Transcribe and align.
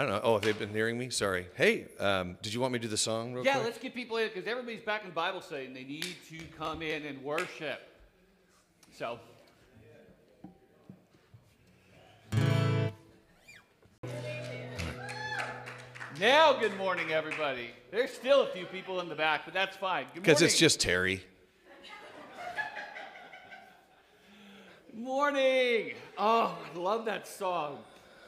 I 0.00 0.04
don't 0.04 0.12
know. 0.12 0.20
Oh, 0.22 0.32
have 0.32 0.40
they 0.40 0.52
been 0.52 0.70
hearing 0.70 0.96
me? 0.96 1.10
Sorry. 1.10 1.46
Hey, 1.54 1.84
um, 1.98 2.38
did 2.40 2.54
you 2.54 2.60
want 2.60 2.72
me 2.72 2.78
to 2.78 2.84
do 2.84 2.88
the 2.88 2.96
song 2.96 3.34
real 3.34 3.44
Yeah, 3.44 3.56
quick? 3.56 3.64
let's 3.66 3.78
get 3.78 3.94
people 3.94 4.16
in 4.16 4.28
because 4.28 4.46
everybody's 4.46 4.80
back 4.80 5.04
in 5.04 5.10
Bible 5.10 5.42
study 5.42 5.66
and 5.66 5.76
they 5.76 5.84
need 5.84 6.16
to 6.30 6.38
come 6.56 6.80
in 6.80 7.04
and 7.04 7.22
worship. 7.22 7.82
So. 8.96 9.20
Now, 16.18 16.54
good 16.58 16.74
morning, 16.78 17.12
everybody. 17.12 17.68
There's 17.90 18.10
still 18.10 18.44
a 18.44 18.46
few 18.46 18.64
people 18.64 19.00
in 19.02 19.10
the 19.10 19.14
back, 19.14 19.42
but 19.44 19.52
that's 19.52 19.76
fine. 19.76 20.06
Because 20.14 20.40
it's 20.40 20.58
just 20.58 20.80
Terry. 20.80 21.22
Morning! 24.94 25.92
Oh, 26.16 26.56
I 26.74 26.78
love 26.78 27.04
that 27.04 27.28
song. 27.28 27.80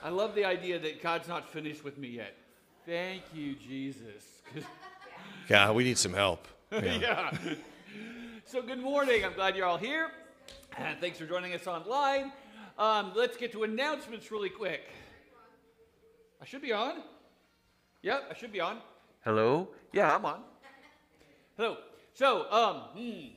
I 0.05 0.09
love 0.09 0.35
the 0.35 0.45
idea 0.45 0.81
that 0.81 1.01
God's 1.01 1.29
not 1.29 1.49
finished 1.49 1.85
with 1.85 1.97
me 1.97 2.09
yet. 2.09 2.35
Thank 2.87 3.23
you, 3.33 3.55
Jesus. 3.55 4.43
Yeah, 5.51 5.73
we 5.73 5.83
need 5.83 5.99
some 5.99 6.15
help. 6.15 6.47
Yeah. 6.73 6.95
yeah. 6.95 7.39
So, 8.45 8.63
good 8.63 8.79
morning. 8.79 9.25
I'm 9.25 9.35
glad 9.35 9.57
you're 9.57 9.67
all 9.67 9.77
here. 9.77 10.11
And 10.79 10.99
thanks 11.01 11.19
for 11.19 11.27
joining 11.27 11.53
us 11.53 11.67
online. 11.67 12.33
Um, 12.79 13.13
let's 13.15 13.37
get 13.37 13.53
to 13.53 13.65
announcements 13.65 14.31
really 14.31 14.49
quick. 14.49 14.89
I 16.41 16.45
should 16.45 16.63
be 16.63 16.73
on. 16.73 17.03
Yep, 18.03 18.23
I 18.31 18.35
should 18.35 18.53
be 18.53 18.61
on. 18.61 18.79
Hello? 19.25 19.69
Yeah, 19.93 20.15
I'm 20.15 20.25
on. 20.25 20.43
Hello. 21.57 21.77
So, 22.15 22.51
um, 22.51 22.77
hmm. 22.97 23.29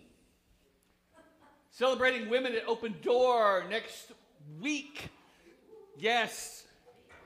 Celebrating 1.71 2.29
Women 2.29 2.53
at 2.53 2.67
Open 2.67 2.95
Door 3.01 3.65
next 3.69 4.11
week. 4.61 5.09
Yes. 5.97 6.65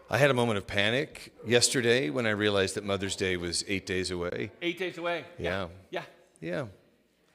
I 0.09 0.17
had 0.17 0.31
a 0.31 0.33
moment 0.33 0.57
of 0.57 0.65
panic 0.67 1.33
yesterday 1.45 2.09
when 2.09 2.25
I 2.25 2.31
realized 2.31 2.75
that 2.75 2.83
Mother's 2.83 3.15
Day 3.15 3.37
was 3.37 3.63
eight 3.67 3.85
days 3.85 4.09
away. 4.11 4.51
Eight 4.61 4.79
days 4.79 4.97
away. 4.97 5.25
Yeah. 5.37 5.67
Yeah. 5.91 6.03
Yeah. 6.41 6.65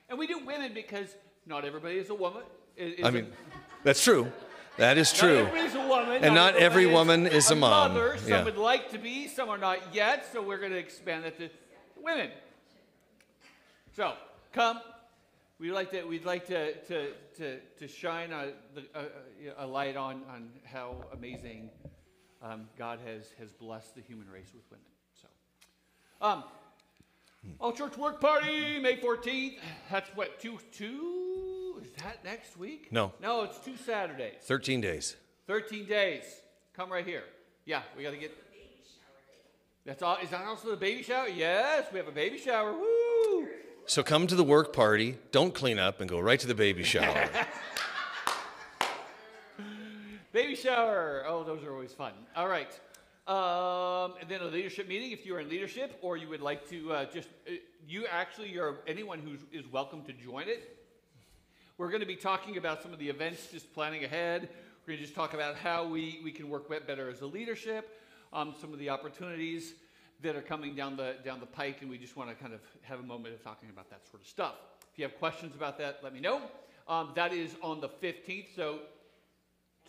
And 0.08 0.18
we 0.18 0.27
do 0.27 0.38
women 0.44 0.72
because 0.74 1.14
not 1.46 1.64
everybody 1.64 1.96
is 1.98 2.10
a 2.10 2.14
woman. 2.14 2.42
is- 2.77 2.94
is 2.98 3.05
I 3.05 3.08
a- 3.08 3.12
mean, 3.12 3.32
that's 3.84 4.02
true. 4.02 4.32
That 4.77 4.98
is 4.98 5.12
Not 5.12 5.18
true. 5.20 5.36
everybody's 5.38 5.74
a 5.77 5.86
woman. 5.86 6.24
And 6.24 6.34
not 6.34 6.55
every 6.56 6.84
everybody 6.86 6.94
woman 6.94 7.27
is 7.28 7.48
a 7.52 7.55
mom. 7.55 7.92
Mother. 7.94 8.18
Some 8.18 8.28
Yeah. 8.28 8.44
would 8.44 8.56
like 8.56 8.90
to 8.90 8.98
be, 8.98 9.28
some 9.28 9.48
are 9.48 9.58
not 9.58 9.94
yet. 9.94 10.27
So 10.32 10.42
we're 10.42 10.58
going 10.58 10.72
to 10.72 10.78
expand 10.78 11.24
that 11.24 11.38
to 11.38 11.48
women. 12.02 12.30
So 13.94 14.14
come. 14.52 14.80
We'd 15.58 15.72
like 15.72 15.91
to. 15.92 16.05
We'd 16.05 16.24
like 16.24 16.47
to 16.47 16.74
to 16.74 17.12
to, 17.36 17.60
to 17.78 17.88
shine 17.88 18.33
a, 18.33 18.52
a, 18.94 19.64
a 19.64 19.66
light 19.66 19.96
on 19.96 20.22
on 20.28 20.50
how 20.64 20.96
amazing 21.12 21.70
um, 22.42 22.69
God 22.77 22.98
has 23.06 23.30
has 23.38 23.52
blessed 23.52 23.94
the 23.94 24.00
human 24.00 24.28
race 24.28 24.50
with 24.52 24.64
women. 24.70 24.86
So. 25.20 25.28
Um, 26.20 26.44
all 27.61 27.72
church 27.72 27.96
work 27.96 28.20
party, 28.20 28.80
May 28.80 28.96
14th. 28.96 29.56
That's 29.91 30.08
what, 30.14 30.41
two, 30.41 30.58
two? 30.72 31.83
Is 31.83 31.91
that 32.02 32.24
next 32.24 32.56
week? 32.56 32.91
No. 32.91 33.12
No, 33.20 33.42
it's 33.42 33.58
two 33.58 33.77
Saturdays. 33.77 34.36
13 34.42 34.80
days. 34.80 35.16
13 35.46 35.86
days. 35.86 36.22
Come 36.74 36.91
right 36.91 37.05
here. 37.05 37.24
Yeah, 37.66 37.83
we 37.96 38.02
got 38.02 38.11
to 38.11 38.16
get. 38.16 38.33
That's 39.84 40.02
all. 40.02 40.16
Is 40.22 40.30
that 40.30 40.46
also 40.46 40.70
the 40.70 40.77
baby 40.77 41.02
shower? 41.02 41.28
Yes, 41.28 41.86
we 41.92 41.98
have 41.98 42.08
a 42.08 42.12
baby 42.12 42.39
shower. 42.39 42.72
Woo! 42.72 42.93
So 43.86 44.02
come 44.02 44.27
to 44.28 44.34
the 44.34 44.44
work 44.44 44.72
party, 44.72 45.18
don't 45.30 45.54
clean 45.54 45.78
up, 45.78 46.00
and 46.00 46.08
go 46.08 46.18
right 46.18 46.40
to 46.40 46.46
the 46.46 46.54
baby 46.54 46.82
shower. 46.84 47.28
Baby 50.32 50.56
shower. 50.56 51.22
Oh, 51.27 51.44
those 51.44 51.62
are 51.62 51.72
always 51.72 51.92
fun. 51.92 52.12
All 52.34 52.48
right. 52.48 52.72
Um, 53.27 54.14
and 54.20 54.28
then 54.28 54.40
a 54.40 54.46
leadership 54.46 54.88
meeting 54.88 55.12
if 55.12 55.27
you're 55.27 55.38
in 55.38 55.50
leadership 55.50 55.98
or 56.00 56.16
you 56.16 56.28
would 56.28 56.40
like 56.40 56.68
to 56.70 56.92
uh, 56.92 57.05
just, 57.05 57.28
uh, 57.46 57.52
you 57.86 58.06
actually 58.06 58.58
are 58.58 58.77
anyone 58.86 59.18
who 59.18 59.36
is 59.56 59.66
welcome 59.70 60.02
to 60.05 60.12
join 60.14 60.48
it. 60.48 60.78
We're 61.77 61.89
going 61.89 62.01
to 62.01 62.06
be 62.06 62.16
talking 62.16 62.56
about 62.56 62.83
some 62.83 62.92
of 62.92 62.98
the 62.98 63.08
events, 63.08 63.48
just 63.52 63.72
planning 63.74 64.05
ahead. 64.05 64.48
We're 64.86 64.92
going 64.92 64.98
to 64.98 65.05
just 65.05 65.14
talk 65.14 65.34
about 65.34 65.56
how 65.56 65.86
we, 65.86 66.20
we 66.24 66.33
can 66.33 66.48
work 66.48 66.68
better 66.86 67.11
as 67.11 67.20
a 67.20 67.27
leadership, 67.27 68.01
um, 68.33 68.55
some 68.58 68.72
of 68.72 68.78
the 68.78 68.89
opportunities 68.89 69.74
that 70.24 70.35
are 70.36 70.42
coming 70.42 70.74
down 70.74 70.96
the, 70.96 71.14
down 71.24 71.39
the 71.39 71.46
pike, 71.46 71.79
and 71.83 71.90
we 71.90 71.98
just 71.98 72.17
want 72.17 72.29
to 72.30 72.35
kind 72.35 72.52
of 72.52 72.61
have 72.83 72.98
a 72.98 73.02
moment 73.02 73.35
of 73.35 73.42
talking 73.45 73.68
about 73.70 73.89
that 73.90 74.01
sort 74.11 74.23
of 74.23 74.29
stuff. 74.29 74.55
If 74.92 74.98
you 74.98 75.05
have 75.05 75.17
questions 75.18 75.55
about 75.55 75.79
that, 75.79 76.01
let 76.02 76.12
me 76.12 76.20
know. 76.20 76.40
Um, 76.89 77.12
that 77.14 77.33
is 77.33 77.55
on 77.62 77.80
the 77.80 77.89
15th, 77.89 78.55
so 78.57 78.80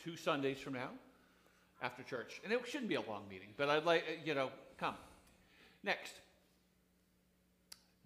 two 0.03 0.15
Sundays 0.15 0.59
from 0.59 0.73
now 0.73 0.89
after 1.81 2.03
church. 2.03 2.39
And 2.43 2.53
it 2.53 2.61
shouldn't 2.67 2.89
be 2.89 2.95
a 2.95 3.01
long 3.01 3.23
meeting, 3.29 3.49
but 3.57 3.69
I'd 3.69 3.85
like, 3.85 4.03
you 4.23 4.35
know, 4.35 4.49
come. 4.77 4.95
Next 5.83 6.13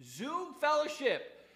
Zoom 0.02 0.54
fellowship. 0.60 1.46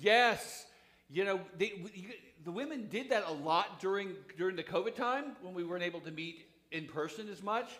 Yes. 0.00 0.66
You 1.08 1.24
know, 1.24 1.40
they, 1.56 1.72
you- 1.94 2.10
the 2.44 2.52
women 2.52 2.88
did 2.90 3.10
that 3.10 3.24
a 3.26 3.32
lot 3.32 3.80
during, 3.80 4.14
during 4.38 4.54
the 4.56 4.62
COVID 4.62 4.94
time 4.94 5.36
when 5.42 5.52
we 5.54 5.64
weren't 5.64 5.82
able 5.82 6.00
to 6.00 6.10
meet 6.12 6.44
in 6.70 6.86
person 6.86 7.28
as 7.28 7.42
much. 7.42 7.70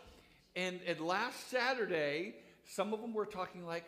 And, 0.57 0.81
and 0.87 1.01
last 1.01 1.51
Saturday, 1.51 2.35
some 2.65 2.95
of 2.95 3.01
them 3.03 3.13
were 3.13 3.27
talking 3.27 3.67
like, 3.67 3.85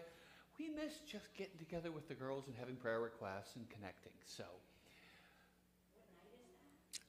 we 0.58 0.68
miss 0.68 0.92
just 1.10 1.34
getting 1.36 1.58
together 1.58 1.90
with 1.90 2.08
the 2.08 2.14
girls 2.14 2.46
and 2.46 2.54
having 2.58 2.76
prayer 2.76 3.00
requests 3.00 3.56
and 3.56 3.68
connecting. 3.70 4.12
So 4.26 4.44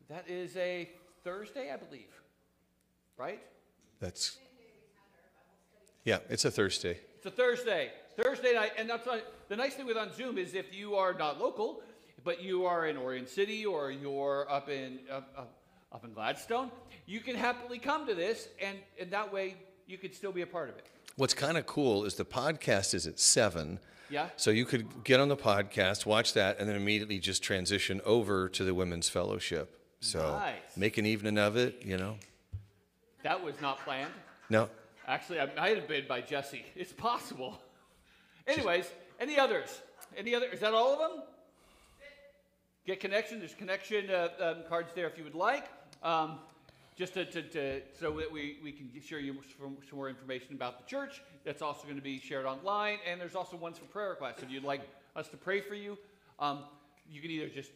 that 0.10 0.30
is 0.30 0.56
a 0.56 0.90
Thursday, 1.24 1.72
I 1.72 1.78
believe. 1.78 2.08
Right? 3.18 3.42
That's. 4.00 4.38
Yeah, 6.06 6.20
it's 6.30 6.46
a 6.46 6.52
Thursday. 6.52 6.98
It's 7.18 7.26
a 7.26 7.32
Thursday. 7.32 7.92
Thursday 8.16 8.54
night, 8.54 8.72
and 8.78 8.90
that's 8.90 9.06
not, 9.06 9.20
the 9.50 9.56
nice 9.56 9.76
thing 9.76 9.86
with 9.86 9.98
on 9.98 10.14
Zoom 10.14 10.38
is 10.38 10.54
if 10.54 10.74
you 10.74 10.96
are 10.96 11.14
not 11.14 11.40
local, 11.40 11.82
but 12.24 12.42
you 12.42 12.66
are 12.66 12.88
in 12.88 12.98
Oregon 12.98 13.28
City 13.28 13.66
or 13.66 13.92
you're 13.92 14.50
up 14.50 14.70
in 14.70 15.00
up, 15.12 15.30
up, 15.38 15.59
up 15.92 16.06
in 16.06 16.14
Gladstone, 16.14 16.72
you 17.06 17.20
can 17.20 17.36
happily 17.36 17.80
come 17.80 18.06
to 18.08 18.14
this, 18.16 18.48
and, 18.62 18.78
and 19.00 19.12
that 19.12 19.32
way 19.34 19.56
you 19.88 19.98
could 19.98 20.14
still 20.14 20.32
be 20.32 20.42
a 20.42 20.48
part 20.48 20.70
of 20.70 20.76
it. 20.78 20.86
What's 21.16 21.34
kind 21.34 21.58
of 21.58 21.66
cool 21.66 22.06
is 22.06 22.16
the 22.16 22.26
podcast 22.26 22.94
is 22.94 23.08
at 23.08 23.20
7. 23.20 23.80
Yeah. 24.10 24.30
So 24.38 24.52
you 24.52 24.66
could 24.66 25.04
get 25.04 25.20
on 25.20 25.28
the 25.28 25.38
podcast, 25.38 26.06
watch 26.06 26.34
that, 26.34 26.60
and 26.60 26.68
then 26.70 26.76
immediately 26.76 27.20
just 27.20 27.44
transition 27.44 28.02
over 28.06 28.50
to 28.50 28.64
the 28.64 28.74
women's 28.74 29.10
fellowship. 29.10 29.76
So 30.00 30.38
Nice. 30.38 30.78
make 30.78 30.98
an 30.98 31.06
evening 31.06 31.38
of 31.38 31.58
it, 31.58 31.82
you 31.86 31.98
know. 31.98 32.18
That 33.24 33.44
was 33.44 33.60
not 33.62 33.84
planned. 33.84 34.14
No, 34.50 34.70
Actually, 35.10 35.40
I 35.40 35.48
might 35.56 35.76
have 35.76 35.88
been 35.88 36.06
by 36.08 36.22
Jesse. 36.22 36.64
It's 36.76 36.94
possible. 36.94 37.60
Anyways, 38.46 38.92
any 39.20 39.40
others? 39.40 39.82
Any 40.16 40.36
other? 40.36 40.46
Is 40.46 40.60
that 40.60 40.76
all 40.76 40.94
of 40.94 41.00
them? 41.00 41.24
Get 42.86 43.00
connection. 43.00 43.40
There's 43.40 43.56
connection 43.56 44.10
uh, 44.12 44.30
um, 44.40 44.56
cards 44.70 44.92
there 44.94 45.08
if 45.08 45.18
you 45.18 45.24
would 45.24 45.34
like. 45.34 45.66
Um, 46.04 46.40
just 46.96 47.14
to, 47.14 47.24
to, 47.26 47.42
to, 47.44 47.82
so 47.98 48.12
that 48.18 48.32
we, 48.32 48.58
we 48.62 48.72
can 48.74 48.90
share 49.02 49.20
you 49.20 49.36
some, 49.58 49.78
some 49.88 49.98
more 49.98 50.10
information 50.10 50.54
about 50.54 50.80
the 50.80 50.86
church. 50.86 51.22
That's 51.46 51.62
also 51.62 51.84
going 51.84 51.96
to 51.96 52.02
be 52.02 52.20
shared 52.20 52.46
online. 52.46 52.98
And 53.10 53.22
there's 53.22 53.36
also 53.36 53.56
ones 53.56 53.78
for 53.78 53.86
prayer 53.86 54.10
requests. 54.10 54.44
If 54.44 54.52
you'd 54.52 54.64
like 54.64 54.82
us 55.16 55.30
to 55.30 55.38
pray 55.38 55.62
for 55.62 55.76
you, 55.76 55.98
um, 56.40 56.66
you 57.10 57.22
can 57.22 57.32
either 57.32 57.48
just 57.48 57.72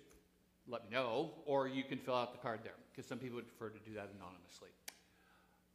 let 0.67 0.83
me 0.83 0.97
know 0.97 1.31
or 1.45 1.67
you 1.67 1.83
can 1.83 1.99
fill 1.99 2.15
out 2.15 2.33
the 2.33 2.39
card 2.39 2.59
there 2.63 2.73
because 2.91 3.07
some 3.07 3.17
people 3.17 3.35
would 3.35 3.47
prefer 3.47 3.69
to 3.73 3.79
do 3.89 3.95
that 3.95 4.09
anonymously. 4.17 4.69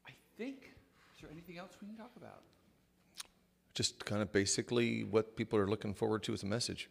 I 0.07 0.13
think, 0.37 0.75
is 1.15 1.23
there 1.23 1.31
anything 1.33 1.57
else 1.57 1.73
we 1.81 1.89
can 1.89 1.97
talk 1.97 2.13
about? 2.17 2.43
just 3.79 4.05
kind 4.05 4.21
of 4.21 4.33
basically 4.33 5.05
what 5.05 5.37
people 5.37 5.57
are 5.57 5.69
looking 5.69 5.95
forward 5.95 6.21
to 6.25 6.33
with 6.33 6.41
the 6.41 6.47
message. 6.49 6.91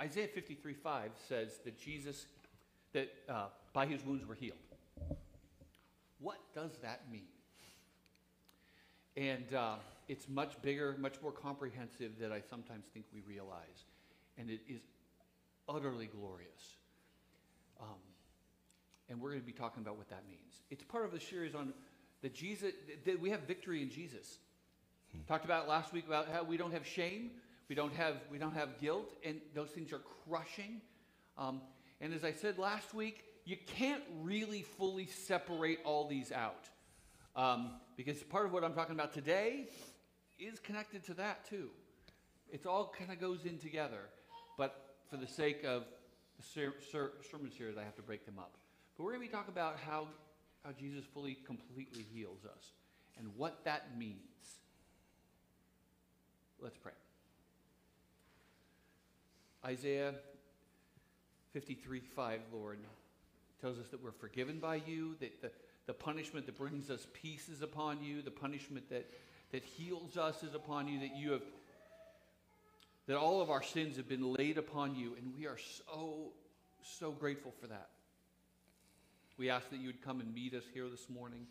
Isaiah 0.00 0.26
53 0.26 0.74
5 0.74 1.10
says 1.28 1.60
that 1.64 1.78
Jesus, 1.78 2.26
that 2.92 3.08
uh, 3.28 3.46
by 3.72 3.86
his 3.86 4.04
wounds 4.04 4.24
we're 4.26 4.34
healed. 4.34 4.58
What 6.20 6.38
does 6.54 6.70
that 6.82 7.02
mean? 7.10 7.22
And 9.16 9.54
uh, 9.54 9.74
it's 10.08 10.28
much 10.28 10.60
bigger, 10.62 10.96
much 10.98 11.14
more 11.22 11.32
comprehensive 11.32 12.18
than 12.18 12.32
I 12.32 12.40
sometimes 12.40 12.86
think 12.92 13.06
we 13.12 13.20
realize. 13.20 13.84
And 14.38 14.48
it 14.48 14.60
is 14.68 14.80
utterly 15.68 16.06
glorious. 16.06 16.76
Um, 17.80 17.88
and 19.08 19.20
we're 19.20 19.30
going 19.30 19.40
to 19.40 19.46
be 19.46 19.52
talking 19.52 19.82
about 19.82 19.96
what 19.98 20.08
that 20.10 20.22
means. 20.28 20.62
It's 20.70 20.84
part 20.84 21.04
of 21.04 21.12
the 21.12 21.20
series 21.20 21.54
on 21.54 21.74
that 22.22 22.34
Jesus, 22.34 22.72
that 23.04 23.20
we 23.20 23.30
have 23.30 23.40
victory 23.40 23.82
in 23.82 23.90
Jesus. 23.90 24.38
Talked 25.28 25.44
about 25.44 25.68
last 25.68 25.92
week 25.92 26.06
about 26.06 26.28
how 26.28 26.42
we 26.42 26.56
don't 26.56 26.72
have 26.72 26.86
shame, 26.86 27.32
we 27.68 27.74
don't 27.74 27.92
have 27.92 28.16
we 28.30 28.38
don't 28.38 28.54
have 28.54 28.80
guilt, 28.80 29.12
and 29.24 29.40
those 29.54 29.68
things 29.68 29.92
are 29.92 30.00
crushing. 30.26 30.80
Um, 31.36 31.60
and 32.02 32.12
as 32.12 32.24
I 32.24 32.32
said 32.32 32.58
last 32.58 32.92
week, 32.92 33.24
you 33.44 33.56
can't 33.66 34.02
really 34.20 34.62
fully 34.62 35.06
separate 35.06 35.78
all 35.84 36.08
these 36.08 36.32
out 36.32 36.68
um, 37.36 37.70
because 37.96 38.22
part 38.24 38.44
of 38.44 38.52
what 38.52 38.64
I'm 38.64 38.74
talking 38.74 38.94
about 38.94 39.14
today 39.14 39.68
is 40.38 40.58
connected 40.58 41.04
to 41.04 41.14
that 41.14 41.48
too. 41.48 41.70
It's 42.50 42.66
all 42.66 42.92
kind 42.98 43.10
of 43.10 43.20
goes 43.20 43.46
in 43.46 43.58
together, 43.58 44.10
but 44.58 44.96
for 45.08 45.16
the 45.16 45.26
sake 45.26 45.64
of 45.64 45.84
the 46.36 46.42
ser- 46.42 46.74
ser- 46.90 47.12
sermon 47.30 47.50
series, 47.50 47.78
I 47.78 47.84
have 47.84 47.96
to 47.96 48.02
break 48.02 48.26
them 48.26 48.38
up. 48.38 48.52
But 48.96 49.04
we're 49.04 49.12
going 49.12 49.22
to 49.22 49.28
be 49.28 49.32
talking 49.32 49.52
about 49.52 49.78
how 49.78 50.08
how 50.64 50.70
Jesus 50.78 51.04
fully, 51.12 51.36
completely 51.44 52.04
heals 52.14 52.44
us 52.44 52.72
and 53.18 53.28
what 53.36 53.64
that 53.64 53.98
means. 53.98 54.18
Let's 56.60 56.78
pray. 56.78 56.92
Isaiah 59.64 60.14
53 61.52 62.00
5, 62.00 62.40
Lord, 62.52 62.78
tells 63.60 63.78
us 63.78 63.88
that 63.90 64.02
we're 64.02 64.12
forgiven 64.12 64.58
by 64.58 64.76
you, 64.86 65.16
that 65.20 65.40
the, 65.42 65.50
the 65.86 65.92
punishment 65.92 66.46
that 66.46 66.56
brings 66.56 66.90
us 66.90 67.06
peace 67.12 67.48
is 67.48 67.62
upon 67.62 68.02
you, 68.02 68.22
the 68.22 68.30
punishment 68.30 68.88
that, 68.90 69.10
that 69.52 69.64
heals 69.64 70.16
us 70.16 70.42
is 70.42 70.54
upon 70.54 70.88
you, 70.88 71.00
that 71.00 71.16
you 71.16 71.32
have 71.32 71.42
that 73.06 73.16
all 73.16 73.40
of 73.40 73.50
our 73.50 73.62
sins 73.62 73.96
have 73.96 74.08
been 74.08 74.32
laid 74.32 74.58
upon 74.58 74.94
you, 74.94 75.14
and 75.18 75.34
we 75.36 75.46
are 75.46 75.58
so, 75.58 76.30
so 76.82 77.10
grateful 77.10 77.52
for 77.60 77.66
that. 77.66 77.88
We 79.36 79.50
ask 79.50 79.68
that 79.70 79.80
you 79.80 79.88
would 79.88 80.02
come 80.02 80.20
and 80.20 80.32
meet 80.32 80.54
us 80.54 80.62
here 80.72 80.88
this 80.88 81.08
morning. 81.08 81.46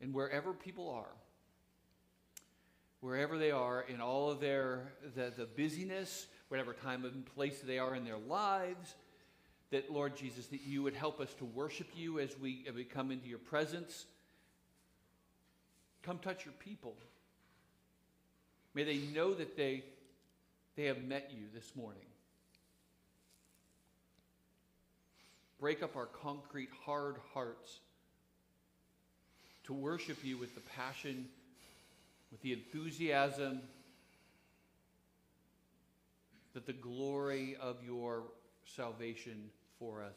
And 0.00 0.14
wherever 0.14 0.52
people 0.52 0.88
are, 0.88 1.12
wherever 3.00 3.36
they 3.36 3.50
are 3.50 3.82
in 3.82 4.00
all 4.00 4.30
of 4.30 4.40
their 4.40 4.92
the, 5.14 5.32
the 5.36 5.44
busyness, 5.44 6.26
whatever 6.48 6.72
time 6.72 7.04
and 7.04 7.26
place 7.34 7.60
they 7.60 7.78
are 7.78 7.94
in 7.94 8.04
their 8.04 8.18
lives, 8.18 8.94
that 9.74 9.90
Lord 9.90 10.16
Jesus, 10.16 10.46
that 10.46 10.60
you 10.62 10.84
would 10.84 10.94
help 10.94 11.18
us 11.18 11.34
to 11.34 11.44
worship 11.44 11.88
you 11.96 12.20
as 12.20 12.38
we, 12.38 12.64
as 12.68 12.74
we 12.76 12.84
come 12.84 13.10
into 13.10 13.26
your 13.26 13.40
presence. 13.40 14.06
Come 16.04 16.18
touch 16.18 16.44
your 16.44 16.54
people. 16.60 16.94
May 18.72 18.84
they 18.84 18.98
know 19.12 19.34
that 19.34 19.56
they 19.56 19.82
they 20.76 20.84
have 20.84 21.02
met 21.02 21.32
you 21.32 21.46
this 21.52 21.72
morning. 21.74 22.06
Break 25.58 25.82
up 25.82 25.96
our 25.96 26.06
concrete, 26.06 26.68
hard 26.84 27.16
hearts 27.32 27.80
to 29.64 29.72
worship 29.72 30.18
you 30.22 30.38
with 30.38 30.54
the 30.54 30.60
passion, 30.60 31.26
with 32.30 32.42
the 32.42 32.52
enthusiasm 32.52 33.60
that 36.52 36.64
the 36.64 36.72
glory 36.72 37.56
of 37.60 37.76
your 37.84 38.22
salvation 38.76 39.50
for 39.78 40.02
us 40.02 40.16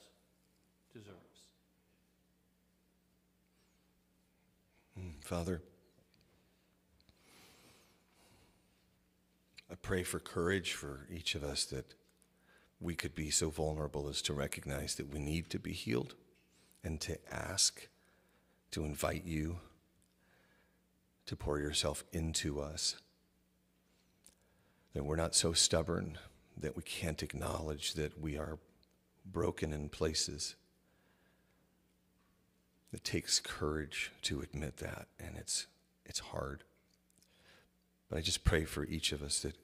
deserves. 0.94 1.18
Mm, 5.00 5.24
Father, 5.24 5.62
I 9.70 9.76
pray 9.76 10.04
for 10.04 10.20
courage 10.20 10.74
for 10.74 11.08
each 11.12 11.36
of 11.36 11.44
us 11.44 11.66
that 11.66 11.94
we 12.80 12.96
could 12.96 13.16
be 13.16 13.30
so 13.30 13.50
vulnerable 13.50 14.08
as 14.08 14.22
to 14.24 14.34
recognize 14.34 14.96
that 14.96 15.12
we 15.12 15.20
need 15.20 15.50
to 15.50 15.60
be 15.60 15.74
healed 15.74 16.16
and 16.84 17.02
to 17.02 17.18
ask, 17.32 17.88
to 18.72 18.86
invite 18.86 19.26
you 19.26 19.60
to 21.26 21.36
pour 21.36 21.60
yourself 21.60 22.04
into 22.14 22.62
us. 22.62 22.96
That 24.94 25.04
we're 25.04 25.16
not 25.16 25.36
so 25.36 25.54
stubborn 25.54 26.18
that 26.56 26.76
we 26.76 26.84
can't 26.84 27.22
acknowledge 27.22 27.94
that 27.94 28.20
we 28.20 28.38
are 28.38 28.58
broken 29.32 29.74
in 29.74 29.90
places. 29.90 30.56
It 32.94 33.04
takes 33.04 33.40
courage 33.40 34.12
to 34.24 34.42
admit 34.42 34.78
that, 34.78 35.08
and 35.20 35.38
it's, 35.38 35.68
it's 36.06 36.20
hard. 36.20 36.64
But 38.10 38.18
I 38.18 38.22
just 38.22 38.44
pray 38.44 38.66
for 38.66 38.86
each 38.86 39.12
of 39.12 39.22
us 39.22 39.42
that 39.42 39.56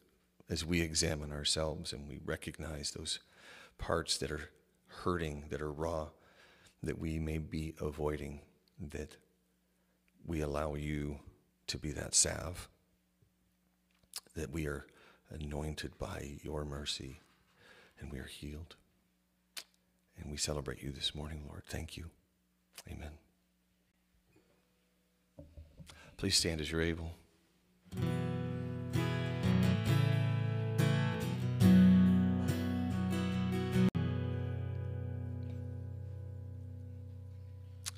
as 0.49 0.65
we 0.65 0.81
examine 0.81 1.31
ourselves 1.31 1.93
and 1.93 2.07
we 2.07 2.19
recognize 2.23 2.91
those 2.91 3.19
parts 3.77 4.17
that 4.17 4.31
are 4.31 4.49
hurting, 4.87 5.45
that 5.49 5.61
are 5.61 5.71
raw, 5.71 6.09
that 6.81 6.99
we 6.99 7.17
may 7.17 7.37
be 7.37 7.73
avoiding, 7.79 8.41
that 8.79 9.15
we 10.25 10.41
allow 10.41 10.75
you 10.75 11.19
to 11.67 11.77
be 11.77 11.91
that 11.91 12.13
salve, 12.13 12.69
that 14.35 14.51
we 14.51 14.67
are 14.67 14.85
anointed 15.29 15.97
by 15.97 16.37
your 16.43 16.65
mercy 16.65 17.19
and 17.99 18.11
we 18.11 18.19
are 18.19 18.25
healed. 18.25 18.75
And 20.19 20.31
we 20.31 20.37
celebrate 20.37 20.81
you 20.81 20.91
this 20.91 21.13
morning, 21.13 21.43
Lord. 21.47 21.63
Thank 21.65 21.97
you. 21.97 22.05
Amen. 22.89 23.11
Please 26.17 26.37
stand 26.37 26.61
as 26.61 26.71
you're 26.71 26.81
able. 26.81 27.11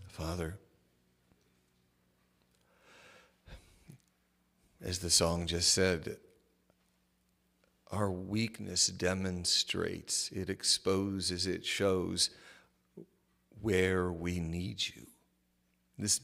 Father, 0.08 0.58
as 4.84 5.00
the 5.00 5.10
song 5.10 5.46
just 5.46 5.74
said, 5.74 6.18
our 7.96 8.12
weakness 8.12 8.88
demonstrates, 8.88 10.30
it 10.32 10.50
exposes, 10.50 11.48
it 11.48 11.66
shows 11.66 12.30
where 13.62 14.12
we 14.12 14.40
need 14.40 14.86
you. 14.96 15.08
This 15.98 16.20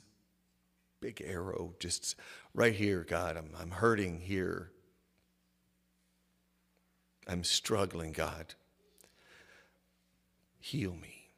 big 0.99 1.23
arrow 1.25 1.73
just 1.79 2.15
right 2.53 2.75
here, 2.75 3.05
God, 3.07 3.37
I'm, 3.37 3.51
I'm 3.59 3.71
hurting 3.71 4.19
here. 4.19 4.71
I'm 7.27 7.43
struggling, 7.43 8.11
God. 8.11 8.55
Heal 10.59 10.93
me. 10.93 11.29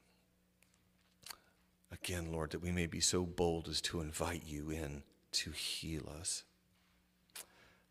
Again, 1.91 2.31
Lord, 2.31 2.51
that 2.51 2.61
we 2.61 2.71
may 2.71 2.87
be 2.87 2.99
so 2.99 3.23
bold 3.23 3.67
as 3.69 3.79
to 3.81 4.01
invite 4.01 4.43
you 4.45 4.71
in 4.71 5.03
to 5.33 5.51
heal 5.51 6.09
us. 6.19 6.43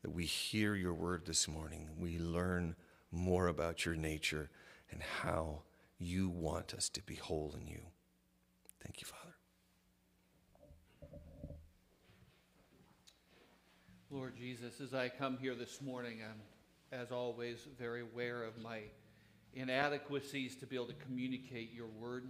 That 0.02 0.10
we 0.10 0.24
hear 0.24 0.74
your 0.74 0.94
word 0.94 1.26
this 1.26 1.46
morning. 1.46 1.88
We 1.96 2.18
learn 2.18 2.74
more 3.12 3.46
about 3.46 3.86
your 3.86 3.94
nature 3.94 4.50
and 4.90 5.00
how 5.00 5.62
you 5.98 6.28
want 6.28 6.74
us 6.74 6.88
to 6.88 7.02
be 7.02 7.14
whole 7.14 7.54
in 7.56 7.68
you. 7.68 7.82
Thank 8.82 9.00
you, 9.00 9.06
Father. 9.06 9.34
Lord 14.10 14.36
Jesus, 14.36 14.80
as 14.80 14.92
I 14.92 15.08
come 15.08 15.38
here 15.40 15.54
this 15.54 15.80
morning, 15.80 16.18
I'm, 16.28 16.98
as 17.00 17.12
always, 17.12 17.66
very 17.78 18.02
aware 18.02 18.42
of 18.42 18.60
my 18.60 18.80
inadequacies 19.54 20.56
to 20.56 20.66
be 20.66 20.74
able 20.74 20.86
to 20.86 20.94
communicate 20.94 21.72
your 21.72 21.86
word. 21.86 22.26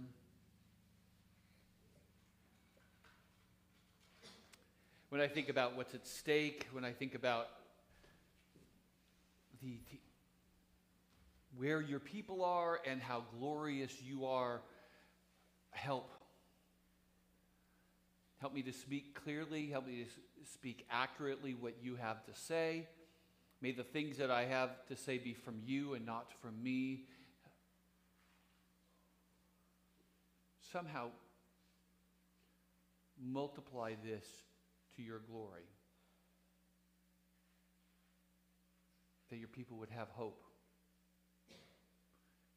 When 5.09 5.19
I 5.19 5.27
think 5.27 5.49
about 5.49 5.75
what's 5.75 5.93
at 5.93 6.07
stake, 6.07 6.67
when 6.71 6.85
I 6.85 6.91
think 6.91 7.15
about 7.15 7.47
the, 9.63 9.79
the 9.91 9.99
where 11.57 11.81
your 11.81 11.99
people 11.99 12.43
are 12.43 12.79
and 12.85 13.01
how 13.01 13.23
glorious 13.39 14.01
you 14.01 14.25
are, 14.25 14.61
help. 15.71 16.11
Help 18.39 18.53
me 18.53 18.63
to 18.63 18.73
speak 18.73 19.15
clearly. 19.23 19.67
Help 19.67 19.87
me 19.87 20.03
to 20.03 20.09
speak 20.51 20.85
accurately 20.91 21.53
what 21.53 21.75
you 21.81 21.95
have 21.95 22.25
to 22.25 22.33
say. 22.33 22.87
May 23.61 23.71
the 23.71 23.83
things 23.83 24.17
that 24.17 24.31
I 24.31 24.45
have 24.45 24.85
to 24.87 24.95
say 24.95 25.17
be 25.17 25.33
from 25.33 25.61
you 25.65 25.93
and 25.93 26.05
not 26.05 26.33
from 26.41 26.61
me. 26.61 27.05
Somehow 30.71 31.09
multiply 33.21 33.93
this 34.03 34.25
to 34.95 35.03
your 35.03 35.19
glory. 35.19 35.63
That 39.33 39.39
your 39.39 39.47
people 39.47 39.77
would 39.77 39.89
have 39.89 40.09
hope 40.09 40.43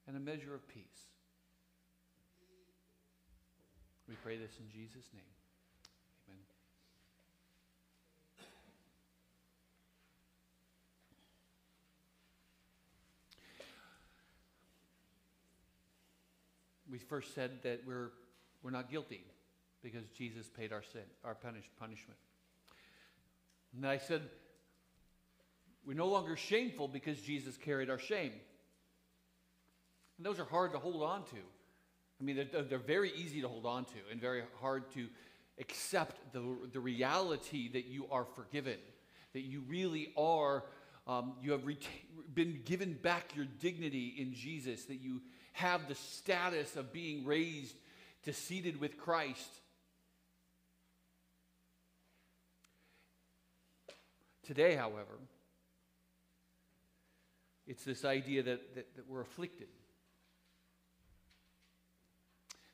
and 0.06 0.14
a 0.14 0.20
measure 0.20 0.54
of 0.54 0.68
peace. 0.68 0.84
We 4.06 4.14
pray 4.22 4.36
this 4.36 4.58
in 4.60 4.68
Jesus' 4.68 5.08
name. 5.14 5.22
Amen. 6.28 6.38
We 16.90 16.98
first 16.98 17.34
said 17.34 17.62
that 17.62 17.80
we're, 17.86 18.10
we're 18.62 18.70
not 18.70 18.90
guilty 18.90 19.24
because 19.82 20.04
Jesus 20.08 20.50
paid 20.50 20.74
our 20.74 20.82
sin, 20.82 21.04
our 21.24 21.34
punish, 21.34 21.70
punishment. 21.80 22.18
And 23.74 23.86
I 23.86 23.96
said, 23.96 24.28
we're 25.86 25.94
no 25.94 26.08
longer 26.08 26.36
shameful 26.36 26.88
because 26.88 27.20
Jesus 27.20 27.56
carried 27.56 27.88
our 27.88 27.98
shame. 27.98 28.32
And 30.18 30.26
those 30.26 30.40
are 30.40 30.44
hard 30.44 30.72
to 30.72 30.78
hold 30.78 31.02
on 31.02 31.22
to. 31.24 31.36
I 32.20 32.24
mean, 32.24 32.36
they're, 32.50 32.62
they're 32.62 32.78
very 32.78 33.12
easy 33.12 33.40
to 33.42 33.48
hold 33.48 33.66
on 33.66 33.84
to 33.84 33.98
and 34.10 34.20
very 34.20 34.42
hard 34.60 34.90
to 34.94 35.06
accept 35.60 36.32
the, 36.32 36.42
the 36.72 36.80
reality 36.80 37.70
that 37.72 37.86
you 37.86 38.06
are 38.10 38.24
forgiven, 38.24 38.78
that 39.32 39.42
you 39.42 39.62
really 39.68 40.12
are, 40.16 40.64
um, 41.06 41.34
you 41.42 41.52
have 41.52 41.62
been 42.34 42.62
given 42.64 42.94
back 42.94 43.36
your 43.36 43.46
dignity 43.60 44.14
in 44.18 44.34
Jesus, 44.34 44.84
that 44.86 45.00
you 45.00 45.22
have 45.52 45.88
the 45.88 45.94
status 45.94 46.74
of 46.76 46.92
being 46.92 47.24
raised 47.24 47.76
to 48.24 48.32
seated 48.32 48.80
with 48.80 48.98
Christ. 48.98 49.48
Today, 54.42 54.74
however, 54.74 55.18
it's 57.66 57.84
this 57.84 58.04
idea 58.04 58.42
that, 58.42 58.74
that, 58.74 58.96
that 58.96 59.08
we're 59.08 59.20
afflicted. 59.20 59.68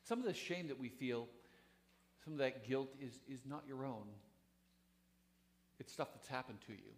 Some 0.04 0.18
of 0.18 0.26
the 0.26 0.34
shame 0.34 0.68
that 0.68 0.78
we 0.78 0.88
feel, 0.88 1.28
some 2.24 2.34
of 2.34 2.38
that 2.40 2.68
guilt 2.68 2.90
is, 3.00 3.18
is 3.28 3.40
not 3.46 3.62
your 3.66 3.84
own. 3.84 4.06
It's 5.78 5.92
stuff 5.92 6.08
that's 6.14 6.28
happened 6.28 6.58
to 6.66 6.72
you. 6.72 6.92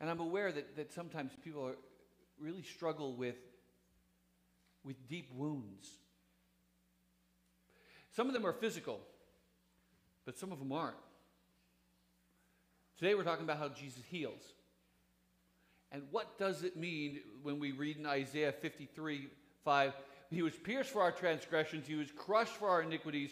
And 0.00 0.10
I'm 0.10 0.20
aware 0.20 0.52
that, 0.52 0.76
that 0.76 0.92
sometimes 0.92 1.32
people 1.42 1.66
are, 1.66 1.76
really 2.38 2.62
struggle 2.62 3.14
with, 3.14 3.36
with 4.82 5.08
deep 5.08 5.30
wounds. 5.34 5.88
Some 8.10 8.26
of 8.26 8.32
them 8.32 8.46
are 8.46 8.52
physical, 8.52 9.00
but 10.24 10.38
some 10.38 10.52
of 10.52 10.58
them 10.58 10.72
aren't. 10.72 10.96
Today 12.98 13.14
we're 13.14 13.24
talking 13.24 13.44
about 13.44 13.58
how 13.58 13.68
Jesus 13.68 14.02
heals. 14.08 14.40
And 15.90 16.02
what 16.10 16.38
does 16.38 16.64
it 16.64 16.76
mean 16.76 17.20
when 17.42 17.58
we 17.58 17.72
read 17.72 17.96
in 17.96 18.06
Isaiah 18.06 18.52
53 18.52 19.28
5? 19.64 19.92
He 20.30 20.42
was 20.42 20.54
pierced 20.54 20.90
for 20.90 21.02
our 21.02 21.12
transgressions, 21.12 21.86
he 21.86 21.94
was 21.94 22.10
crushed 22.10 22.54
for 22.54 22.68
our 22.68 22.82
iniquities. 22.82 23.30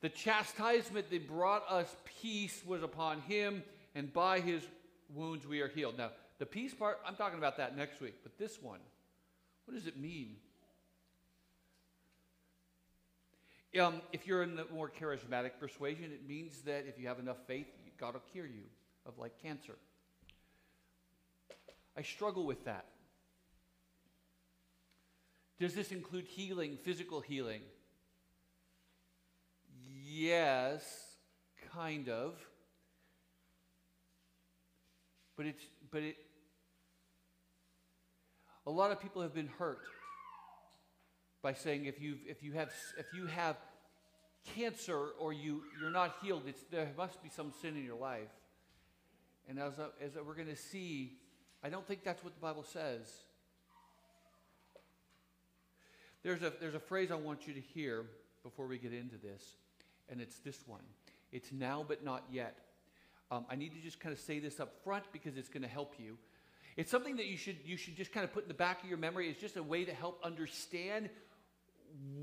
The 0.00 0.08
chastisement 0.08 1.10
that 1.10 1.28
brought 1.28 1.62
us 1.70 1.94
peace 2.20 2.60
was 2.66 2.82
upon 2.82 3.20
him, 3.22 3.62
and 3.94 4.12
by 4.12 4.40
his 4.40 4.62
wounds 5.14 5.46
we 5.46 5.60
are 5.60 5.68
healed. 5.68 5.96
Now, 5.96 6.10
the 6.38 6.46
peace 6.46 6.74
part, 6.74 6.98
I'm 7.06 7.14
talking 7.14 7.38
about 7.38 7.56
that 7.58 7.76
next 7.76 8.00
week, 8.00 8.14
but 8.24 8.36
this 8.36 8.60
one, 8.60 8.80
what 9.64 9.74
does 9.74 9.86
it 9.86 9.96
mean? 9.96 10.36
Um, 13.80 14.02
if 14.12 14.26
you're 14.26 14.42
in 14.42 14.54
the 14.54 14.66
more 14.72 14.90
charismatic 14.90 15.52
persuasion, 15.58 16.12
it 16.12 16.28
means 16.28 16.60
that 16.62 16.84
if 16.86 16.98
you 16.98 17.08
have 17.08 17.18
enough 17.18 17.38
faith, 17.46 17.68
God 17.98 18.14
will 18.14 18.22
cure 18.32 18.46
you 18.46 18.64
of 19.06 19.18
like 19.18 19.40
cancer. 19.40 19.74
I 21.96 22.02
struggle 22.02 22.44
with 22.44 22.64
that. 22.66 22.86
Does 25.58 25.74
this 25.74 25.92
include 25.92 26.26
healing, 26.26 26.76
physical 26.82 27.20
healing? 27.20 27.62
Yes, 30.04 30.82
kind 31.72 32.08
of. 32.08 32.34
But 35.36 35.46
it's 35.46 35.62
but 35.90 36.02
it 36.02 36.16
a 38.66 38.70
lot 38.70 38.90
of 38.90 39.00
people 39.00 39.22
have 39.22 39.34
been 39.34 39.48
hurt 39.58 39.80
by 41.42 41.52
saying 41.52 41.86
if 41.86 42.00
you 42.00 42.16
if 42.26 42.42
you 42.42 42.52
have 42.52 42.70
if 42.98 43.06
you 43.14 43.26
have 43.26 43.56
cancer 44.54 45.08
or 45.18 45.32
you 45.32 45.62
you're 45.80 45.90
not 45.90 46.16
healed, 46.22 46.42
there 46.70 46.88
must 46.96 47.22
be 47.22 47.28
some 47.28 47.52
sin 47.60 47.76
in 47.76 47.84
your 47.84 47.98
life. 47.98 48.30
And 49.48 49.58
as 49.58 49.72
as 50.00 50.12
we're 50.24 50.34
going 50.34 50.48
to 50.48 50.56
see, 50.56 51.18
I 51.62 51.68
don't 51.68 51.86
think 51.86 52.04
that's 52.04 52.22
what 52.22 52.34
the 52.34 52.40
Bible 52.40 52.64
says. 52.64 53.00
There's 56.22 56.42
a 56.42 56.52
there's 56.60 56.74
a 56.74 56.80
phrase 56.80 57.10
I 57.10 57.16
want 57.16 57.46
you 57.46 57.54
to 57.54 57.60
hear 57.60 58.04
before 58.44 58.66
we 58.66 58.78
get 58.78 58.92
into 58.92 59.16
this, 59.16 59.42
and 60.08 60.20
it's 60.20 60.38
this 60.38 60.62
one. 60.66 60.82
It's 61.32 61.50
now 61.50 61.84
but 61.86 62.04
not 62.04 62.24
yet. 62.30 62.56
Um, 63.30 63.46
I 63.50 63.56
need 63.56 63.72
to 63.74 63.80
just 63.80 63.98
kind 63.98 64.12
of 64.12 64.20
say 64.20 64.38
this 64.38 64.60
up 64.60 64.74
front 64.84 65.04
because 65.10 65.38
it's 65.38 65.48
going 65.48 65.62
to 65.62 65.68
help 65.68 65.94
you. 65.98 66.18
It's 66.76 66.90
something 66.90 67.16
that 67.16 67.26
you 67.26 67.36
should, 67.36 67.56
you 67.64 67.76
should 67.76 67.96
just 67.96 68.12
kind 68.12 68.24
of 68.24 68.32
put 68.32 68.44
in 68.44 68.48
the 68.48 68.54
back 68.54 68.82
of 68.82 68.88
your 68.88 68.98
memory. 68.98 69.28
It's 69.28 69.40
just 69.40 69.56
a 69.56 69.62
way 69.62 69.84
to 69.84 69.92
help 69.92 70.20
understand 70.22 71.10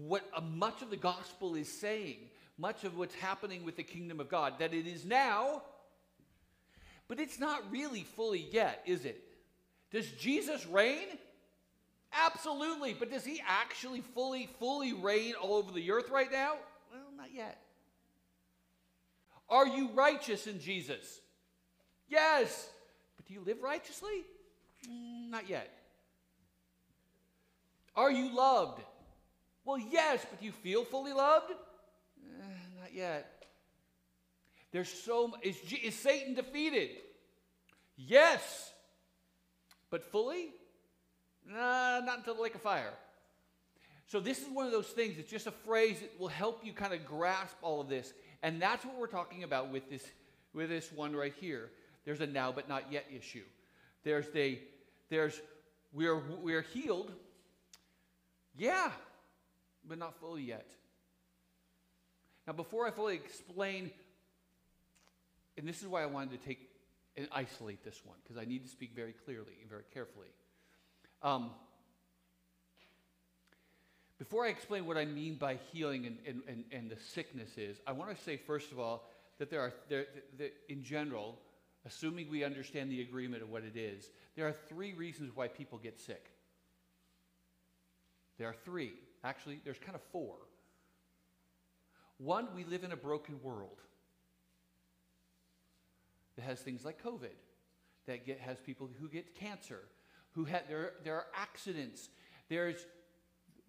what 0.01 0.23
uh, 0.35 0.41
much 0.41 0.81
of 0.81 0.89
the 0.89 0.97
gospel 0.97 1.55
is 1.55 1.71
saying, 1.71 2.17
much 2.57 2.83
of 2.83 2.97
what's 2.97 3.15
happening 3.15 3.63
with 3.63 3.75
the 3.75 3.83
kingdom 3.83 4.19
of 4.19 4.29
God, 4.29 4.53
that 4.59 4.73
it 4.73 4.88
is 4.88 5.05
now, 5.05 5.61
but 7.07 7.19
it's 7.19 7.39
not 7.39 7.71
really 7.71 8.03
fully 8.03 8.47
yet, 8.51 8.81
is 8.85 9.05
it? 9.05 9.23
Does 9.91 10.09
Jesus 10.11 10.65
reign? 10.67 11.07
Absolutely. 12.13 12.93
But 12.93 13.11
does 13.11 13.25
he 13.25 13.41
actually 13.47 14.01
fully, 14.01 14.49
fully 14.59 14.93
reign 14.93 15.33
all 15.41 15.55
over 15.55 15.71
the 15.71 15.91
earth 15.91 16.09
right 16.09 16.31
now? 16.31 16.53
Well, 16.91 17.01
not 17.17 17.33
yet. 17.33 17.59
Are 19.49 19.67
you 19.67 19.89
righteous 19.93 20.47
in 20.47 20.59
Jesus? 20.59 21.21
Yes. 22.07 22.69
But 23.17 23.27
do 23.27 23.33
you 23.33 23.41
live 23.41 23.61
righteously? 23.61 24.23
Not 24.88 25.49
yet. 25.49 25.71
Are 27.95 28.11
you 28.11 28.35
loved? 28.35 28.81
Well, 29.69 29.77
yes, 29.77 30.25
but 30.27 30.39
do 30.39 30.47
you 30.47 30.51
feel 30.51 30.83
fully 30.83 31.13
loved? 31.13 31.51
Eh, 31.51 32.81
not 32.81 32.91
yet. 32.91 33.45
There's 34.71 34.89
so 34.89 35.31
is, 35.43 35.57
is 35.83 35.93
Satan 35.93 36.33
defeated? 36.33 36.89
Yes. 37.95 38.71
But 39.91 40.03
fully? 40.03 40.47
Nah, 41.47 41.99
not 41.99 42.17
until 42.17 42.33
the 42.33 42.41
lake 42.41 42.55
of 42.55 42.61
fire. 42.61 42.93
So 44.07 44.19
this 44.19 44.41
is 44.41 44.47
one 44.49 44.65
of 44.65 44.71
those 44.71 44.88
things, 44.88 45.19
it's 45.19 45.29
just 45.29 45.45
a 45.45 45.51
phrase 45.51 45.99
that 45.99 46.19
will 46.19 46.29
help 46.29 46.65
you 46.65 46.73
kind 46.73 46.95
of 46.95 47.05
grasp 47.05 47.55
all 47.61 47.79
of 47.79 47.89
this. 47.89 48.11
And 48.41 48.59
that's 48.59 48.83
what 48.83 48.97
we're 48.97 49.05
talking 49.05 49.43
about 49.43 49.71
with 49.71 49.88
this, 49.88 50.03
with 50.51 50.69
this 50.69 50.91
one 50.91 51.15
right 51.15 51.35
here. 51.39 51.69
There's 52.05 52.21
a 52.21 52.27
now 52.27 52.51
but 52.51 52.67
not 52.67 52.91
yet 52.91 53.05
issue. 53.15 53.43
There's 54.03 54.31
the, 54.31 54.57
there's, 55.11 55.39
we're, 55.93 56.23
we're 56.41 56.63
healed. 56.63 57.11
Yeah, 58.57 58.89
but 59.88 59.98
not 59.98 60.19
fully 60.19 60.43
yet. 60.43 60.69
Now, 62.48 62.53
before 62.53 62.88
I 62.88 62.91
fully 62.91 63.15
explain, 63.15 63.91
and 65.57 65.67
this 65.67 65.81
is 65.81 65.88
why 65.88 66.03
I 66.03 66.07
wanted 66.07 66.39
to 66.39 66.48
take 66.48 66.69
and 67.17 67.27
isolate 67.31 67.83
this 67.83 68.01
one, 68.05 68.17
because 68.24 68.38
I 68.41 68.45
need 68.45 68.63
to 68.63 68.69
speak 68.69 68.91
very 68.95 69.13
clearly 69.25 69.53
and 69.62 69.69
very 69.69 69.83
carefully. 69.93 70.29
Um, 71.21 71.51
before 74.17 74.45
I 74.45 74.50
explain 74.50 74.86
what 74.86 74.98
I 74.98 75.05
mean 75.05 75.36
by 75.36 75.59
healing 75.71 76.05
and, 76.05 76.17
and, 76.25 76.41
and, 76.48 76.63
and 76.71 76.89
the 76.89 76.98
sickness 76.98 77.57
is, 77.57 77.77
I 77.86 77.91
want 77.91 78.15
to 78.15 78.24
say, 78.24 78.38
first 78.38 78.71
of 78.71 78.79
all, 78.79 79.09
that 79.38 79.50
there 79.50 79.62
are, 79.62 79.74
there, 79.89 80.05
that 80.38 80.53
in 80.69 80.83
general, 80.83 81.38
assuming 81.86 82.29
we 82.29 82.43
understand 82.43 82.91
the 82.91 83.01
agreement 83.01 83.43
of 83.43 83.50
what 83.50 83.63
it 83.63 83.77
is, 83.77 84.09
there 84.36 84.48
are 84.48 84.53
three 84.53 84.93
reasons 84.93 85.36
why 85.36 85.48
people 85.48 85.77
get 85.77 86.00
sick. 86.00 86.31
There 88.38 88.48
are 88.48 88.55
three. 88.65 88.93
Actually, 89.23 89.59
there's 89.63 89.79
kind 89.79 89.95
of 89.95 90.01
four. 90.11 90.35
One, 92.17 92.47
we 92.55 92.63
live 92.63 92.83
in 92.83 92.91
a 92.91 92.97
broken 92.97 93.41
world 93.41 93.79
that 96.35 96.43
has 96.43 96.59
things 96.59 96.85
like 96.85 97.03
COVID, 97.03 97.35
that 98.07 98.25
get, 98.25 98.39
has 98.39 98.57
people 98.59 98.89
who 98.99 99.07
get 99.07 99.35
cancer, 99.35 99.81
who 100.31 100.45
have, 100.45 100.63
there, 100.67 100.93
there 101.03 101.15
are 101.15 101.27
accidents. 101.35 102.09
There's 102.49 102.85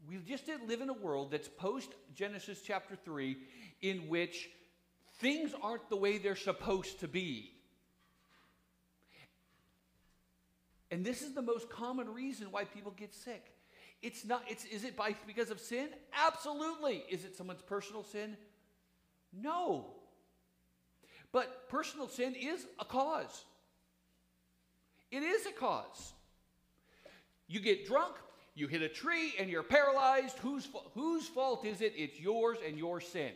we 0.09 0.17
just 0.17 0.45
live 0.67 0.81
in 0.81 0.89
a 0.89 0.95
world 0.95 1.31
that's 1.31 1.49
post 1.49 1.91
Genesis 2.15 2.61
chapter 2.65 2.97
3 2.97 3.37
in 3.83 4.09
which 4.09 4.49
things 5.19 5.53
aren't 5.63 5.89
the 5.91 5.97
way 5.97 6.19
they're 6.19 6.37
supposed 6.37 7.01
to 7.01 7.09
be. 7.09 7.53
And 10.91 11.05
this 11.05 11.23
is 11.23 11.35
the 11.35 11.43
most 11.43 11.71
common 11.71 12.09
reason 12.09 12.51
why 12.51 12.65
people 12.65 12.93
get 12.97 13.15
sick. 13.15 13.53
It's 14.03 14.25
not 14.25 14.43
it's 14.49 14.65
is 14.65 14.85
it 14.85 14.97
by 14.97 15.15
because 15.27 15.51
of 15.51 15.61
sin? 15.61 15.89
Absolutely. 16.27 17.05
Is 17.09 17.25
it 17.25 17.37
someone's 17.37 17.63
personal 17.63 18.03
sin? 18.03 18.37
No. 19.33 19.87
But 21.33 21.69
personal 21.69 22.09
sin 22.09 22.35
is 22.35 22.67
a 22.79 22.85
cause. 22.85 23.45
It 25.11 25.23
is 25.23 25.47
a 25.47 25.53
cause. 25.53 26.13
You 27.47 27.61
get 27.61 27.87
drunk, 27.87 28.15
you 28.55 28.69
hit 28.69 28.83
a 28.83 28.89
tree 28.89 29.35
and 29.39 29.51
you're 29.51 29.63
paralyzed. 29.63 30.39
Whose, 30.39 30.69
whose 30.95 31.27
fault 31.27 31.65
is 31.65 31.81
it? 31.81 31.95
It's 31.97 32.19
yours 32.19 32.59
and 32.67 32.79
your 32.79 33.01
sin. 33.01 33.33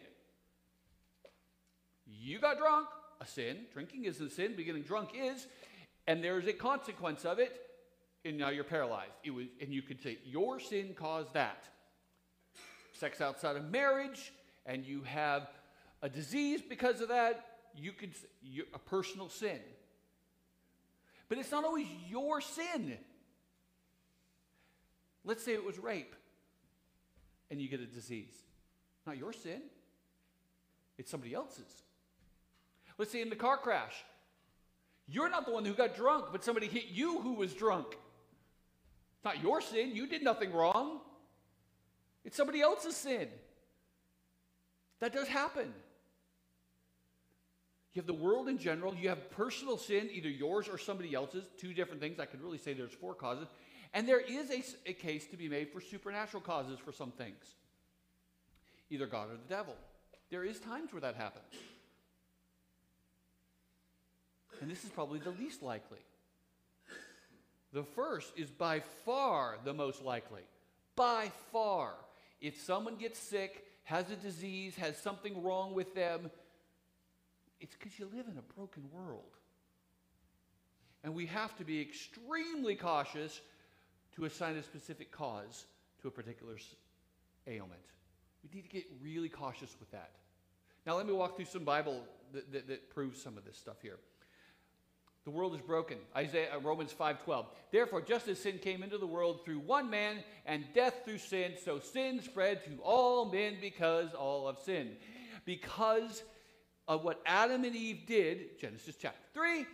You 2.07 2.39
got 2.39 2.59
drunk, 2.59 2.87
a 3.21 3.27
sin. 3.27 3.67
Drinking 3.73 4.05
isn't 4.05 4.27
a 4.27 4.31
sin, 4.31 4.53
but 4.57 4.65
getting 4.65 4.83
drunk 4.83 5.11
is. 5.15 5.47
And 6.07 6.23
there's 6.23 6.47
a 6.47 6.53
consequence 6.53 7.25
of 7.25 7.39
it, 7.39 7.64
and 8.25 8.39
now 8.39 8.51
you're 8.51 8.65
paralyzed. 8.65 9.13
It 9.23 9.31
was, 9.31 9.47
and 9.61 9.73
you 9.73 9.83
could 9.83 10.03
say, 10.03 10.19
Your 10.25 10.61
sin 10.61 10.95
caused 10.97 11.35
that. 11.35 11.65
Sex 12.93 13.21
outside 13.21 13.57
of 13.57 13.71
marriage, 13.71 14.33
and 14.67 14.85
you 14.85 15.03
have 15.03 15.49
a 16.03 16.09
disease 16.09 16.61
because 16.67 17.01
of 17.01 17.09
that, 17.09 17.45
you 17.77 17.93
could 17.93 18.15
say, 18.15 18.63
a 18.73 18.79
personal 18.79 19.29
sin. 19.29 19.59
But 21.29 21.39
it's 21.39 21.51
not 21.51 21.65
always 21.65 21.87
your 22.09 22.41
sin. 22.41 22.97
Let's 25.25 25.43
say 25.43 25.55
it 25.55 25.65
was 25.65 25.79
rape 25.79 26.15
and 27.51 27.61
you 27.61 27.69
get 27.69 27.81
a 27.81 27.87
disease. 27.87 28.35
Not 29.07 29.17
your 29.17 29.33
sin, 29.33 29.63
it's 30.99 31.11
somebody 31.11 31.35
else's. 31.35 31.83
Let's 32.99 33.11
say 33.11 33.23
in 33.23 33.31
the 33.31 33.37
car 33.37 33.57
crash, 33.57 33.95
you're 35.07 35.29
not 35.29 35.47
the 35.47 35.53
one 35.53 35.65
who 35.65 35.75
got 35.75 35.95
drunk, 35.95 36.27
but 36.33 36.45
somebody 36.45 36.67
hit 36.67 36.87
you 36.87 37.21
who 37.21 37.35
was 37.35 37.53
drunk. 37.55 37.97
It's 39.25 39.35
not 39.35 39.43
your 39.43 39.63
sin, 39.63 39.93
you 39.95 40.07
did 40.07 40.23
nothing 40.23 40.53
wrong. 40.53 41.01
It's 42.27 42.37
somebody 42.37 42.61
else's 42.61 42.95
sin. 42.95 43.29
That 45.01 45.15
does 45.15 45.29
happen. 45.29 45.73
You 47.95 48.01
have 48.03 48.07
the 48.07 48.13
world 48.13 48.49
in 48.49 48.59
general, 48.59 48.95
you 48.95 49.09
have 49.09 49.31
personal 49.31 49.79
sin, 49.79 50.11
either 50.13 50.29
yours 50.29 50.69
or 50.69 50.77
somebody 50.77 51.15
else's, 51.15 51.45
two 51.57 51.73
different 51.73 52.03
things. 52.03 52.21
I 52.21 52.27
could 52.27 52.43
really 52.43 52.59
say 52.59 52.75
there's 52.75 52.93
four 52.93 53.15
causes. 53.15 53.49
And 53.95 54.07
there 54.07 54.21
is 54.21 54.51
a, 54.51 54.91
a 54.91 54.93
case 54.93 55.27
to 55.29 55.39
be 55.39 55.49
made 55.49 55.71
for 55.71 55.81
supernatural 55.81 56.43
causes 56.43 56.79
for 56.79 56.93
some 56.93 57.11
things, 57.13 57.55
either 58.91 59.07
God 59.07 59.31
or 59.31 59.37
the 59.37 59.49
devil. 59.49 59.75
There 60.31 60.45
is 60.45 60.61
times 60.61 60.93
where 60.93 61.01
that 61.01 61.15
happens. 61.15 61.55
And 64.61 64.71
this 64.71 64.85
is 64.85 64.91
probably 64.91 65.21
the 65.21 65.31
least 65.31 65.63
likely. 65.63 66.01
The 67.75 67.83
first 67.83 68.33
is 68.37 68.51
by 68.51 68.81
far 69.05 69.59
the 69.65 69.75
most 69.75 70.03
likely. 70.03 70.43
By 70.95 71.33
far. 71.53 71.95
If 72.41 72.63
someone 72.63 72.95
gets 72.95 73.19
sick, 73.19 73.65
has 73.83 74.09
a 74.13 74.17
disease, 74.17 74.77
has 74.77 74.97
something 74.97 75.43
wrong 75.43 75.75
with 75.75 75.93
them, 75.93 76.31
it's 77.61 77.75
because 77.75 77.99
you 77.99 78.09
live 78.15 78.27
in 78.31 78.39
a 78.39 78.55
broken 78.55 78.85
world. 78.93 79.37
And 81.03 81.15
we 81.15 81.27
have 81.27 81.57
to 81.57 81.65
be 81.65 81.81
extremely 81.81 82.77
cautious 82.77 83.41
to 84.15 84.25
assign 84.25 84.57
a 84.57 84.63
specific 84.63 85.11
cause 85.11 85.67
to 86.01 86.09
a 86.09 86.11
particular 86.13 86.55
ailment. 87.49 87.83
We 88.45 88.57
need 88.57 88.63
to 88.63 88.71
get 88.71 88.85
really 89.03 89.29
cautious 89.29 89.75
with 89.81 89.91
that. 89.91 90.13
Now, 90.87 90.97
let 90.97 91.07
me 91.07 91.13
walk 91.13 91.35
through 91.35 91.47
some 91.47 91.65
Bible 91.65 92.05
that, 92.33 92.53
that, 92.53 92.69
that 92.69 92.91
proves 92.91 93.21
some 93.21 93.37
of 93.37 93.45
this 93.45 93.57
stuff 93.57 93.83
here. 93.83 93.99
The 95.25 95.31
world 95.31 95.55
is 95.55 95.63
broken. 95.63 95.99
Isaiah, 96.15 96.55
uh, 96.55 96.61
Romans 96.61 96.93
5:12. 96.93 97.47
Therefore, 97.71 98.03
just 98.03 98.29
as 98.29 98.39
sin 98.41 98.59
came 98.59 98.83
into 98.83 98.99
the 98.99 99.07
world 99.07 99.45
through 99.45 99.61
one 99.61 99.89
man, 99.89 100.23
and 100.45 100.71
death 100.75 101.03
through 101.05 101.19
sin, 101.19 101.55
so 101.57 101.81
sin 101.81 102.21
spread 102.21 102.63
to 102.65 102.79
all 102.83 103.25
men 103.25 103.57
because 103.61 104.13
all 104.13 104.47
have 104.47 104.59
sinned. 104.59 104.99
Because 105.47 106.23
of 106.87 107.05
what 107.05 107.23
Adam 107.25 107.65
and 107.65 107.75
Eve 107.75 108.05
did, 108.07 108.59
Genesis 108.59 108.97
chapter 109.01 109.27
3, 109.33 109.67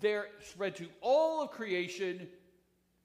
there 0.00 0.28
spread 0.40 0.76
to 0.76 0.88
all 1.00 1.42
of 1.42 1.50
creation 1.50 2.28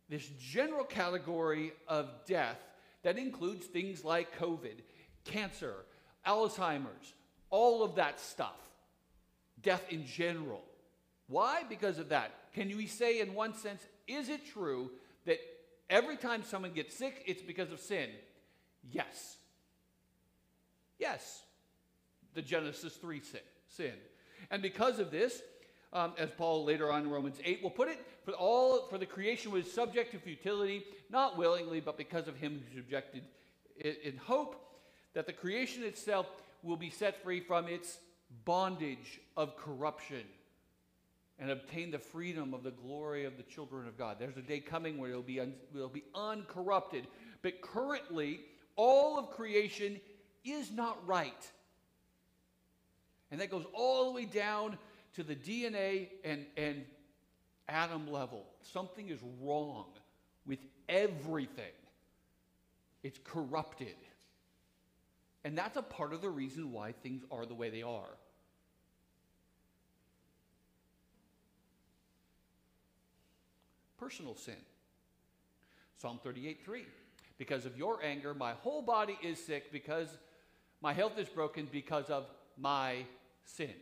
this 0.09 0.27
general 0.39 0.85
category 0.85 1.73
of 1.87 2.09
death 2.25 2.59
that 3.01 3.17
includes 3.17 3.65
things 3.65 4.03
like 4.03 4.37
COVID, 4.37 4.81
cancer, 5.25 5.85
Alzheimer's, 6.25 7.13
all 7.49 7.83
of 7.83 7.95
that 7.95 8.19
stuff. 8.19 8.55
Death 9.61 9.83
in 9.89 10.05
general. 10.05 10.63
Why? 11.27 11.63
Because 11.67 11.99
of 11.99 12.09
that. 12.09 12.31
Can 12.53 12.69
we 12.75 12.87
say, 12.87 13.19
in 13.19 13.33
one 13.33 13.53
sense, 13.53 13.81
is 14.07 14.29
it 14.29 14.45
true 14.45 14.91
that 15.25 15.37
every 15.89 16.17
time 16.17 16.43
someone 16.43 16.71
gets 16.71 16.95
sick, 16.95 17.23
it's 17.25 17.41
because 17.41 17.71
of 17.71 17.79
sin? 17.79 18.09
Yes. 18.91 19.37
Yes. 20.99 21.43
The 22.33 22.41
Genesis 22.41 22.95
3 22.95 23.21
sin. 23.67 23.93
And 24.49 24.61
because 24.61 24.99
of 24.99 25.11
this, 25.11 25.41
um, 25.91 26.13
as 26.17 26.29
Paul 26.37 26.63
later 26.63 26.91
on 26.91 27.03
in 27.03 27.09
Romans 27.09 27.39
8 27.43 27.61
will 27.61 27.69
put 27.69 27.89
it, 27.89 27.99
for 28.23 28.31
all 28.31 28.87
for 28.87 28.97
the 28.97 29.05
creation 29.05 29.51
was 29.51 29.71
subject 29.71 30.11
to 30.11 30.19
futility, 30.19 30.83
not 31.09 31.37
willingly, 31.37 31.79
but 31.79 31.97
because 31.97 32.27
of 32.27 32.37
him 32.37 32.61
who 32.71 32.79
subjected 32.81 33.23
it 33.77 34.01
in 34.03 34.17
hope 34.17 34.63
that 35.13 35.27
the 35.27 35.33
creation 35.33 35.83
itself 35.83 36.27
will 36.63 36.77
be 36.77 36.89
set 36.89 37.21
free 37.23 37.39
from 37.39 37.67
its 37.67 37.97
bondage 38.45 39.19
of 39.35 39.55
corruption 39.57 40.23
and 41.39 41.51
obtain 41.51 41.91
the 41.91 41.99
freedom 41.99 42.53
of 42.53 42.63
the 42.63 42.71
glory 42.71 43.25
of 43.25 43.37
the 43.37 43.43
children 43.43 43.87
of 43.87 43.97
God. 43.97 44.17
There's 44.19 44.37
a 44.37 44.41
day 44.41 44.59
coming 44.59 44.97
where 44.97 45.11
it'll 45.11 45.21
be, 45.21 45.39
un, 45.39 45.53
it'll 45.75 45.89
be 45.89 46.05
uncorrupted. 46.15 47.05
But 47.41 47.61
currently, 47.61 48.39
all 48.75 49.19
of 49.19 49.29
creation 49.31 49.99
is 50.43 50.71
not 50.71 50.97
right. 51.07 51.51
And 53.29 53.39
that 53.41 53.51
goes 53.51 53.65
all 53.73 54.05
the 54.05 54.11
way 54.11 54.25
down 54.25 54.77
to 55.15 55.23
the 55.23 55.35
DNA 55.35 56.09
and, 56.23 56.45
and 56.55 56.83
atom 57.67 58.11
level. 58.11 58.45
Something 58.61 59.09
is 59.09 59.19
wrong 59.41 59.85
with 60.45 60.59
everything, 60.89 61.73
it's 63.03 63.19
corrupted. 63.23 63.95
And 65.43 65.57
that's 65.57 65.77
a 65.77 65.81
part 65.81 66.13
of 66.13 66.21
the 66.21 66.29
reason 66.29 66.73
why 66.73 66.91
things 66.91 67.23
are 67.31 67.45
the 67.45 67.53
way 67.53 67.69
they 67.69 67.83
are. 67.83 68.09
Personal 74.07 74.35
sin. 74.35 74.55
Psalm 75.97 76.17
38 76.23 76.63
3. 76.63 76.85
Because 77.37 77.65
of 77.65 77.77
your 77.77 78.01
anger, 78.01 78.33
my 78.33 78.53
whole 78.53 78.81
body 78.81 79.19
is 79.21 79.37
sick, 79.37 79.69
because 79.69 80.07
my 80.81 80.93
health 80.93 81.19
is 81.19 81.27
broken 81.27 81.67
because 81.69 82.05
of 82.05 82.23
my 82.57 83.03
sin. 83.43 83.73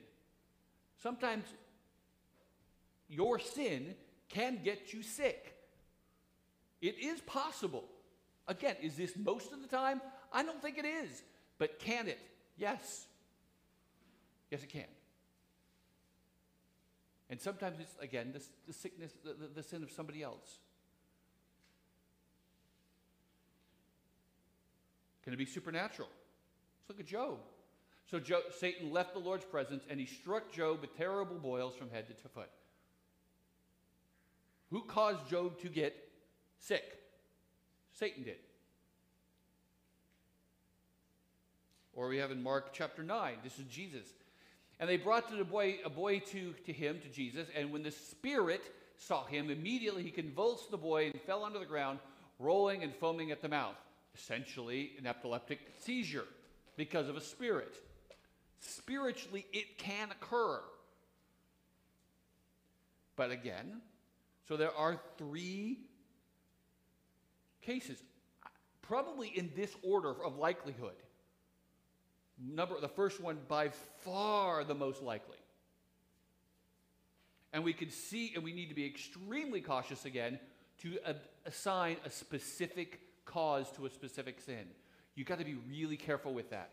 Sometimes 1.04 1.46
your 3.08 3.38
sin 3.38 3.94
can 4.28 4.58
get 4.64 4.94
you 4.94 5.04
sick. 5.04 5.54
It 6.82 6.98
is 7.00 7.22
possible. 7.22 7.84
Again, 8.48 8.78
is 8.82 8.96
this 8.96 9.16
most 9.16 9.54
of 9.54 9.62
the 9.62 9.68
time? 9.68 10.02
I 10.34 10.42
don't 10.42 10.60
think 10.60 10.80
it 10.80 10.86
is. 10.86 11.22
But 11.60 11.78
can 11.78 12.08
it? 12.08 12.20
Yes. 12.58 13.06
Yes, 14.50 14.64
it 14.64 14.70
can. 14.70 14.86
And 17.30 17.42
sometimes 17.42 17.80
it's, 17.80 17.96
again, 18.02 18.32
the, 18.34 18.44
the 18.68 18.74
sickness, 18.74 19.14
the, 19.24 19.34
the, 19.34 19.48
the 19.56 19.64
sin 19.64 19.82
of 19.84 19.92
somebody 19.92 20.22
else. 20.22 20.60
Can 25.24 25.34
it 25.34 25.38
be 25.38 25.46
supernatural? 25.46 26.08
Let's 26.80 26.90
look 26.90 27.00
at 27.00 27.08
Job. 27.08 27.40
So 28.10 28.20
Job, 28.20 28.44
Satan 28.60 28.92
left 28.92 29.14
the 29.14 29.20
Lord's 29.20 29.46
presence 29.46 29.84
and 29.90 30.00
he 30.00 30.06
struck 30.06 30.52
Job 30.52 30.82
with 30.82 30.96
terrible 30.96 31.38
boils 31.38 31.76
from 31.76 31.90
head 31.90 32.08
to 32.08 32.30
foot. 32.30 32.50
Who 34.70 34.82
caused 34.84 35.28
Job 35.28 35.60
to 35.62 35.70
get 35.70 35.96
sick? 36.60 36.84
Satan 37.94 38.24
did. 38.24 38.38
Or 41.94 42.10
we 42.10 42.18
have 42.18 42.30
in 42.30 42.44
Mark 42.44 42.74
chapter 42.74 43.02
9, 43.02 43.38
this 43.44 43.58
is 43.58 43.66
Jesus. 43.66 44.06
And 44.80 44.90
they 44.90 44.98
brought 44.98 45.30
the 45.30 45.44
boy, 45.44 45.78
a 45.86 45.90
boy 45.90 46.20
to, 46.20 46.54
to 46.66 46.74
him, 46.74 47.00
to 47.02 47.10
Jesus, 47.10 47.48
and 47.56 47.72
when 47.72 47.84
the 47.84 47.92
spirit 47.92 48.62
saw 48.98 49.26
him, 49.26 49.50
immediately 49.50 50.04
he 50.04 50.12
convulsed 50.12 50.72
the 50.72 50.78
boy 50.78 51.06
and 51.06 51.22
fell 51.22 51.44
onto 51.44 51.60
the 51.60 51.66
ground, 51.66 52.00
rolling 52.40 52.84
and 52.84 52.94
foaming 52.96 53.32
at 53.32 53.42
the 53.42 53.50
mouth. 53.50 53.76
Essentially, 54.14 54.92
an 54.98 55.08
epileptic 55.08 55.60
seizure 55.82 56.26
because 56.78 57.10
of 57.10 57.18
a 57.18 57.22
spirit. 57.22 57.76
Spiritually, 58.60 59.46
it 59.52 59.78
can 59.78 60.10
occur. 60.12 60.62
But 63.16 63.32
again, 63.32 63.82
so 64.48 64.58
there 64.58 64.74
are 64.74 65.00
three 65.18 65.80
cases, 67.62 68.02
probably 68.82 69.30
in 69.30 69.52
this 69.56 69.74
order 69.84 70.14
of 70.24 70.38
likelihood. 70.38 70.96
Number 72.38 72.80
the 72.80 72.88
first 72.88 73.22
one 73.22 73.38
by 73.48 73.70
far 74.04 74.64
the 74.64 74.76
most 74.76 75.02
likely. 75.02 75.38
And 77.54 77.64
we 77.64 77.74
can 77.74 77.90
see, 77.90 78.34
and 78.36 78.44
we 78.44 78.52
need 78.52 78.68
to 78.70 78.76
be 78.76 78.86
extremely 78.86 79.62
cautious 79.62 80.04
again 80.04 80.40
to 80.80 80.98
assign 81.46 81.98
a 82.06 82.10
specific 82.10 83.00
cause 83.24 83.72
to 83.72 83.86
a 83.86 83.90
specific 83.90 84.42
sin. 84.42 84.68
You've 85.16 85.28
got 85.28 85.40
to 85.40 85.46
be 85.46 85.56
really 85.70 85.96
careful 85.96 86.34
with 86.34 86.50
that. 86.50 86.72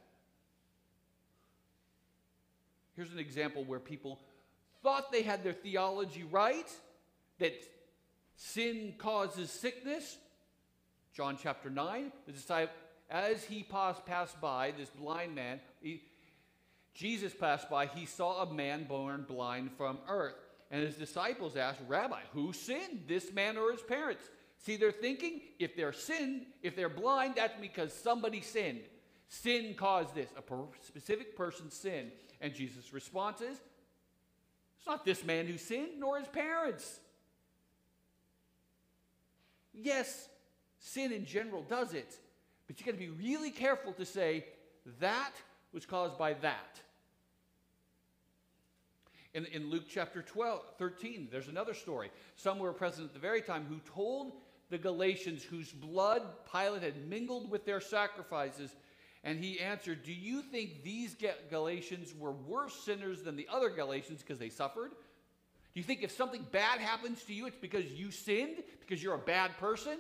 Here's 2.95 3.13
an 3.13 3.21
example 3.21 3.65
where 3.65 3.79
people 3.79 4.19
thought 4.83 5.13
they 5.13 5.23
had 5.23 5.45
their 5.45 5.53
theology 5.53 6.25
right, 6.25 6.69
that 7.39 7.55
sin 8.37 8.95
causes 8.99 9.51
sickness. 9.51 10.19
John 11.15 11.39
chapter 11.41 11.71
9, 11.71 12.11
the 12.27 12.33
disciple, 12.33 12.75
as 13.13 13.45
he 13.45 13.63
passed, 13.63 14.05
passed 14.07 14.41
by, 14.41 14.73
this 14.77 14.89
blind 14.89 15.35
man, 15.35 15.61
he, 15.81 16.03
Jesus 16.95 17.35
passed 17.35 17.69
by, 17.69 17.87
he 17.87 18.07
saw 18.07 18.43
a 18.43 18.53
man 18.53 18.85
born 18.85 19.27
blind 19.29 19.71
from 19.77 19.99
earth. 20.09 20.35
And 20.71 20.83
his 20.83 20.97
disciples 20.97 21.55
asked, 21.55 21.81
Rabbi, 21.87 22.21
who 22.33 22.55
sinned, 22.55 23.05
this 23.07 23.31
man 23.31 23.59
or 23.59 23.71
his 23.71 23.83
parents? 23.83 24.25
See, 24.65 24.77
they're 24.77 24.91
thinking 24.91 25.43
if 25.59 25.77
they're 25.77 25.93
sin, 25.93 26.47
if 26.63 26.75
they're 26.75 26.89
blind, 26.89 27.35
that's 27.37 27.61
because 27.61 27.93
somebody 27.93 28.41
sinned. 28.41 28.81
Sin 29.29 29.75
caused 29.75 30.15
this. 30.15 30.31
A 30.37 30.43
per- 30.43 30.65
specific 30.81 31.37
person 31.37 31.71
sinned. 31.71 32.13
And 32.41 32.55
Jesus' 32.55 32.95
response 32.95 33.43
is, 33.43 33.59
It's 34.79 34.87
not 34.87 35.05
this 35.05 35.23
man 35.23 35.47
who 35.47 35.59
sinned, 35.59 35.99
nor 35.99 36.19
his 36.19 36.29
parents. 36.29 37.01
Yes, 39.75 40.29
sin 40.79 41.13
in 41.13 41.27
general 41.27 41.63
does 41.63 41.93
it, 41.93 42.19
but 42.73 42.81
you 42.81 42.91
got 42.91 42.99
to 42.99 43.07
be 43.07 43.11
really 43.11 43.51
careful 43.51 43.93
to 43.93 44.07
say 44.07 44.47
that 44.99 45.33
was 45.75 45.85
caused 45.85 46.17
by 46.17 46.33
that. 46.33 46.81
In, 49.35 49.45
in 49.47 49.69
Luke 49.71 49.85
chapter 49.91 50.23
12, 50.23 50.63
13, 50.79 51.29
there's 51.31 51.49
another 51.49 51.75
story. 51.75 52.11
Some 52.37 52.59
were 52.59 52.73
present 52.73 53.09
at 53.09 53.13
the 53.13 53.19
very 53.19 53.43
time 53.43 53.67
who 53.69 53.79
told 53.95 54.33
the 54.71 54.79
Galileans 54.79 55.43
whose 55.43 55.71
blood 55.71 56.23
Pilate 56.51 56.83
had 56.83 57.07
mingled 57.11 57.51
with 57.51 57.67
their 57.67 57.81
sacrifices. 57.81 58.75
And 59.23 59.39
he 59.39 59.61
answered, 59.61 60.03
Do 60.03 60.15
you 60.15 60.41
think 60.41 60.83
these 60.83 61.15
Galileans 61.51 62.15
were 62.19 62.33
worse 62.33 62.75
sinners 62.75 63.21
than 63.23 63.37
the 63.37 63.49
other 63.53 63.69
Galileans 63.69 64.07
because 64.09 64.39
they 64.39 64.49
suffered? 64.49 64.93
Do 64.93 65.81
you 65.81 65.85
think 65.85 66.03
if 66.03 66.13
something 66.13 66.47
bad 66.53 66.81
happens 66.81 67.23
to 67.25 67.35
you, 67.35 67.45
it's 67.47 67.57
because 67.57 67.85
you 67.93 68.11
sinned, 68.11 68.63
because 68.81 69.03
you're 69.03 69.15
a 69.15 69.19
bad 69.19 69.59
person? 69.59 69.99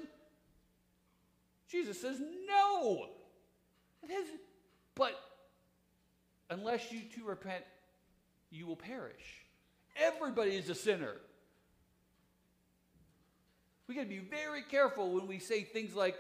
Jesus 1.72 1.98
says, 1.98 2.20
No. 2.46 3.06
Has, 4.08 4.26
but 4.94 5.18
unless 6.50 6.92
you 6.92 7.00
two 7.14 7.24
repent, 7.24 7.64
you 8.50 8.66
will 8.66 8.76
perish. 8.76 9.46
Everybody 9.96 10.50
is 10.50 10.68
a 10.68 10.74
sinner. 10.74 11.14
We 13.88 13.94
got 13.94 14.02
to 14.02 14.08
be 14.08 14.18
very 14.18 14.62
careful 14.62 15.12
when 15.14 15.26
we 15.26 15.38
say 15.38 15.62
things 15.62 15.94
like, 15.94 16.16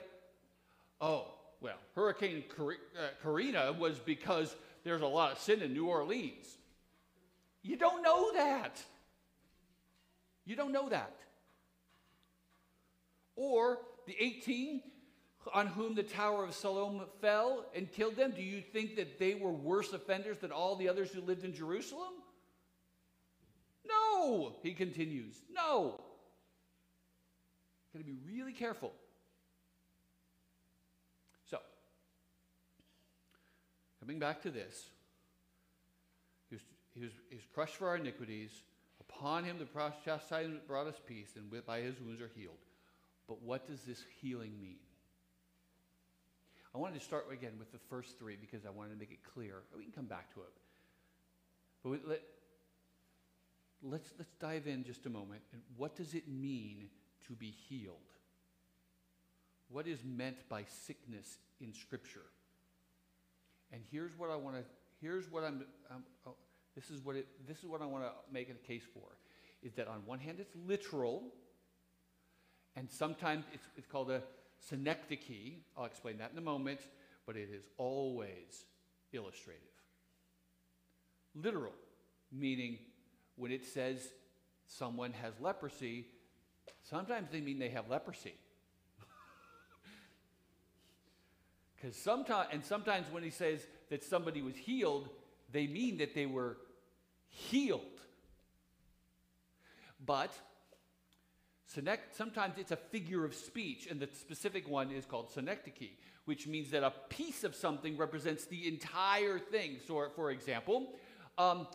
oh, 1.00 1.26
well, 1.60 1.78
Hurricane 1.94 2.44
uh, 2.58 3.72
was 3.78 3.98
because 3.98 4.54
there's 4.84 5.02
a 5.02 5.06
lot 5.06 5.32
of 5.32 5.38
sin 5.38 5.60
in 5.62 5.72
New 5.72 5.86
Orleans. 5.86 6.56
You 7.62 7.76
don't 7.76 8.02
know 8.02 8.32
that. 8.34 8.80
You 10.44 10.56
don't 10.56 10.72
know 10.72 10.88
that. 10.88 11.16
Or 13.36 13.78
the 14.06 14.16
18 14.18 14.82
on 15.52 15.66
whom 15.66 15.94
the 15.94 16.02
Tower 16.02 16.44
of 16.44 16.54
Siloam 16.54 17.02
fell 17.20 17.66
and 17.74 17.90
killed 17.90 18.16
them, 18.16 18.32
do 18.34 18.42
you 18.42 18.60
think 18.60 18.96
that 18.96 19.18
they 19.18 19.34
were 19.34 19.50
worse 19.50 19.92
offenders 19.92 20.38
than 20.38 20.52
all 20.52 20.76
the 20.76 20.88
others 20.88 21.10
who 21.10 21.20
lived 21.20 21.44
in 21.44 21.54
Jerusalem? 21.54 22.12
No, 23.86 24.54
he 24.62 24.72
continues. 24.72 25.34
No. 25.54 26.00
Got 27.92 27.98
to 27.98 28.04
be 28.04 28.16
really 28.26 28.52
careful. 28.52 28.92
So, 31.50 31.58
coming 34.00 34.18
back 34.18 34.42
to 34.42 34.50
this, 34.50 34.86
he 36.48 36.54
was, 36.54 36.62
he 36.94 37.00
was, 37.00 37.10
he 37.28 37.36
was 37.36 37.44
crushed 37.52 37.76
for 37.76 37.88
our 37.88 37.96
iniquities. 37.96 38.50
Upon 39.00 39.44
him 39.44 39.58
the 39.58 39.66
chastisement 40.04 40.66
brought 40.66 40.86
us 40.86 40.96
peace, 41.06 41.36
and 41.36 41.50
by 41.66 41.80
his 41.80 42.00
wounds 42.00 42.22
are 42.22 42.30
healed. 42.34 42.58
But 43.28 43.42
what 43.42 43.66
does 43.66 43.82
this 43.82 44.02
healing 44.20 44.52
mean? 44.60 44.78
I 46.74 46.78
wanted 46.78 46.98
to 46.98 47.04
start 47.04 47.26
again 47.30 47.52
with 47.58 47.70
the 47.72 47.78
first 47.90 48.18
three 48.18 48.36
because 48.40 48.64
I 48.64 48.70
wanted 48.70 48.90
to 48.90 48.96
make 48.96 49.10
it 49.10 49.22
clear. 49.34 49.62
We 49.76 49.84
can 49.84 49.92
come 49.92 50.06
back 50.06 50.32
to 50.34 50.40
it. 50.40 50.52
But 51.82 51.90
we, 51.90 51.98
let, 52.06 52.22
let's, 53.82 54.10
let's 54.18 54.32
dive 54.40 54.66
in 54.66 54.84
just 54.84 55.04
a 55.06 55.10
moment. 55.10 55.42
And 55.52 55.60
what 55.76 55.96
does 55.96 56.14
it 56.14 56.28
mean 56.28 56.88
to 57.26 57.34
be 57.34 57.50
healed. 57.68 57.96
What 59.68 59.86
is 59.86 59.98
meant 60.04 60.48
by 60.48 60.64
sickness 60.64 61.38
in 61.60 61.72
Scripture? 61.72 62.26
And 63.72 63.82
here's 63.90 64.12
what 64.18 64.30
I 64.30 64.36
want 64.36 64.56
to, 64.56 64.62
here's 65.00 65.30
what 65.30 65.44
I'm, 65.44 65.64
oh, 66.26 66.34
this 66.74 66.90
is 66.90 67.02
what 67.02 67.16
it, 67.16 67.26
this 67.48 67.58
is 67.58 67.66
what 67.66 67.80
I 67.80 67.86
want 67.86 68.04
to 68.04 68.10
make 68.30 68.50
a 68.50 68.66
case 68.66 68.82
for, 68.92 69.16
is 69.62 69.72
that 69.74 69.88
on 69.88 70.02
one 70.04 70.18
hand 70.18 70.38
it's 70.40 70.54
literal, 70.66 71.22
and 72.76 72.90
sometimes 72.90 73.44
it's, 73.52 73.64
it's 73.76 73.86
called 73.86 74.10
a 74.10 74.22
synecdoche. 74.68 75.60
I'll 75.76 75.84
explain 75.84 76.18
that 76.18 76.32
in 76.32 76.38
a 76.38 76.42
moment, 76.42 76.80
but 77.26 77.36
it 77.36 77.50
is 77.52 77.64
always 77.76 78.64
illustrative. 79.12 79.62
Literal, 81.34 81.72
meaning 82.30 82.78
when 83.36 83.50
it 83.50 83.64
says 83.64 84.06
someone 84.66 85.12
has 85.12 85.32
leprosy, 85.40 86.06
Sometimes 86.82 87.30
they 87.30 87.40
mean 87.40 87.58
they 87.58 87.70
have 87.70 87.88
leprosy. 87.88 88.34
Because 91.76 91.96
sometimes, 91.96 92.48
and 92.52 92.64
sometimes 92.64 93.06
when 93.10 93.22
he 93.24 93.30
says 93.30 93.66
that 93.90 94.04
somebody 94.04 94.40
was 94.40 94.54
healed, 94.54 95.08
they 95.50 95.66
mean 95.66 95.98
that 95.98 96.14
they 96.14 96.26
were 96.26 96.56
healed. 97.28 97.80
But 100.04 100.30
sometimes 102.12 102.54
it's 102.58 102.72
a 102.72 102.76
figure 102.76 103.24
of 103.24 103.34
speech, 103.34 103.86
and 103.90 104.00
the 104.00 104.08
specific 104.12 104.68
one 104.68 104.90
is 104.90 105.04
called 105.04 105.30
synecdoche, 105.30 105.90
which 106.24 106.46
means 106.46 106.70
that 106.70 106.82
a 106.82 106.92
piece 107.08 107.44
of 107.44 107.54
something 107.54 107.96
represents 107.96 108.44
the 108.46 108.68
entire 108.68 109.38
thing. 109.38 109.78
So, 109.86 110.08
for 110.14 110.30
example, 110.30 110.88
um, 111.38 111.66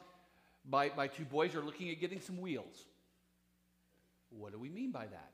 my, 0.70 0.92
my 0.96 1.08
two 1.08 1.26
boys 1.26 1.56
are 1.56 1.62
looking 1.62 1.90
at 1.90 2.00
getting 2.00 2.22
some 2.22 2.40
wheels. 2.40 2.86
What 4.30 4.52
do 4.52 4.60
we 4.60 4.70
mean 4.70 4.92
by 4.92 5.06
that? 5.06 5.32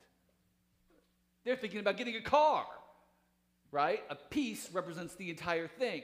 They're 1.43 1.55
thinking 1.55 1.79
about 1.79 1.97
getting 1.97 2.15
a 2.15 2.21
car, 2.21 2.65
right? 3.71 4.03
A 4.09 4.15
piece 4.15 4.69
represents 4.71 5.15
the 5.15 5.29
entire 5.29 5.67
thing. 5.67 6.03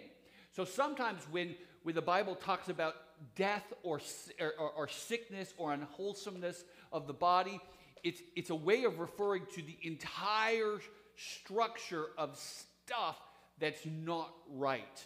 So 0.51 0.65
sometimes 0.65 1.21
when, 1.31 1.55
when 1.83 1.95
the 1.95 2.01
Bible 2.01 2.35
talks 2.35 2.67
about 2.69 2.95
death 3.35 3.63
or, 3.83 4.01
or, 4.39 4.69
or 4.71 4.87
sickness 4.87 5.53
or 5.57 5.71
unwholesomeness 5.71 6.65
of 6.91 7.07
the 7.07 7.13
body, 7.13 7.61
it's, 8.03 8.21
it's 8.35 8.49
a 8.49 8.55
way 8.55 8.83
of 8.83 8.99
referring 8.99 9.45
to 9.55 9.61
the 9.61 9.77
entire 9.83 10.79
structure 11.15 12.05
of 12.17 12.37
stuff 12.37 13.17
that's 13.59 13.85
not 13.85 14.33
right 14.55 15.05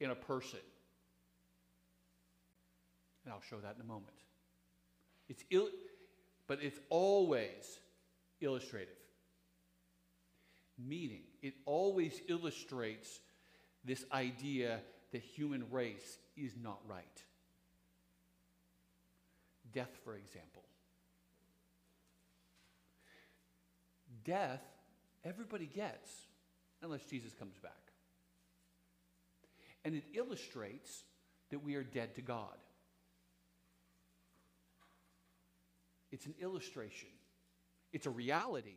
in 0.00 0.10
a 0.10 0.14
person. 0.14 0.58
And 3.24 3.34
I'll 3.34 3.42
show 3.48 3.58
that 3.58 3.76
in 3.76 3.82
a 3.82 3.84
moment. 3.84 4.06
It's 5.28 5.44
ill, 5.50 5.68
but 6.46 6.58
it's 6.62 6.80
always 6.88 7.78
illustrative. 8.40 8.94
Meaning, 10.78 11.22
it 11.42 11.54
always 11.66 12.20
illustrates 12.28 13.20
this 13.84 14.04
idea 14.12 14.80
that 15.12 15.22
human 15.22 15.64
race 15.70 16.18
is 16.36 16.52
not 16.62 16.80
right. 16.88 17.04
Death, 19.72 19.90
for 20.04 20.16
example. 20.16 20.62
Death, 24.30 24.62
everybody 25.24 25.66
gets, 25.66 26.08
unless 26.82 27.02
Jesus 27.02 27.32
comes 27.34 27.58
back. 27.58 27.72
And 29.84 29.96
it 29.96 30.04
illustrates 30.14 31.02
that 31.50 31.64
we 31.64 31.74
are 31.74 31.82
dead 31.82 32.14
to 32.14 32.22
God. 32.22 32.56
It's 36.12 36.26
an 36.26 36.34
illustration, 36.40 37.08
it's 37.92 38.06
a 38.06 38.10
reality, 38.10 38.76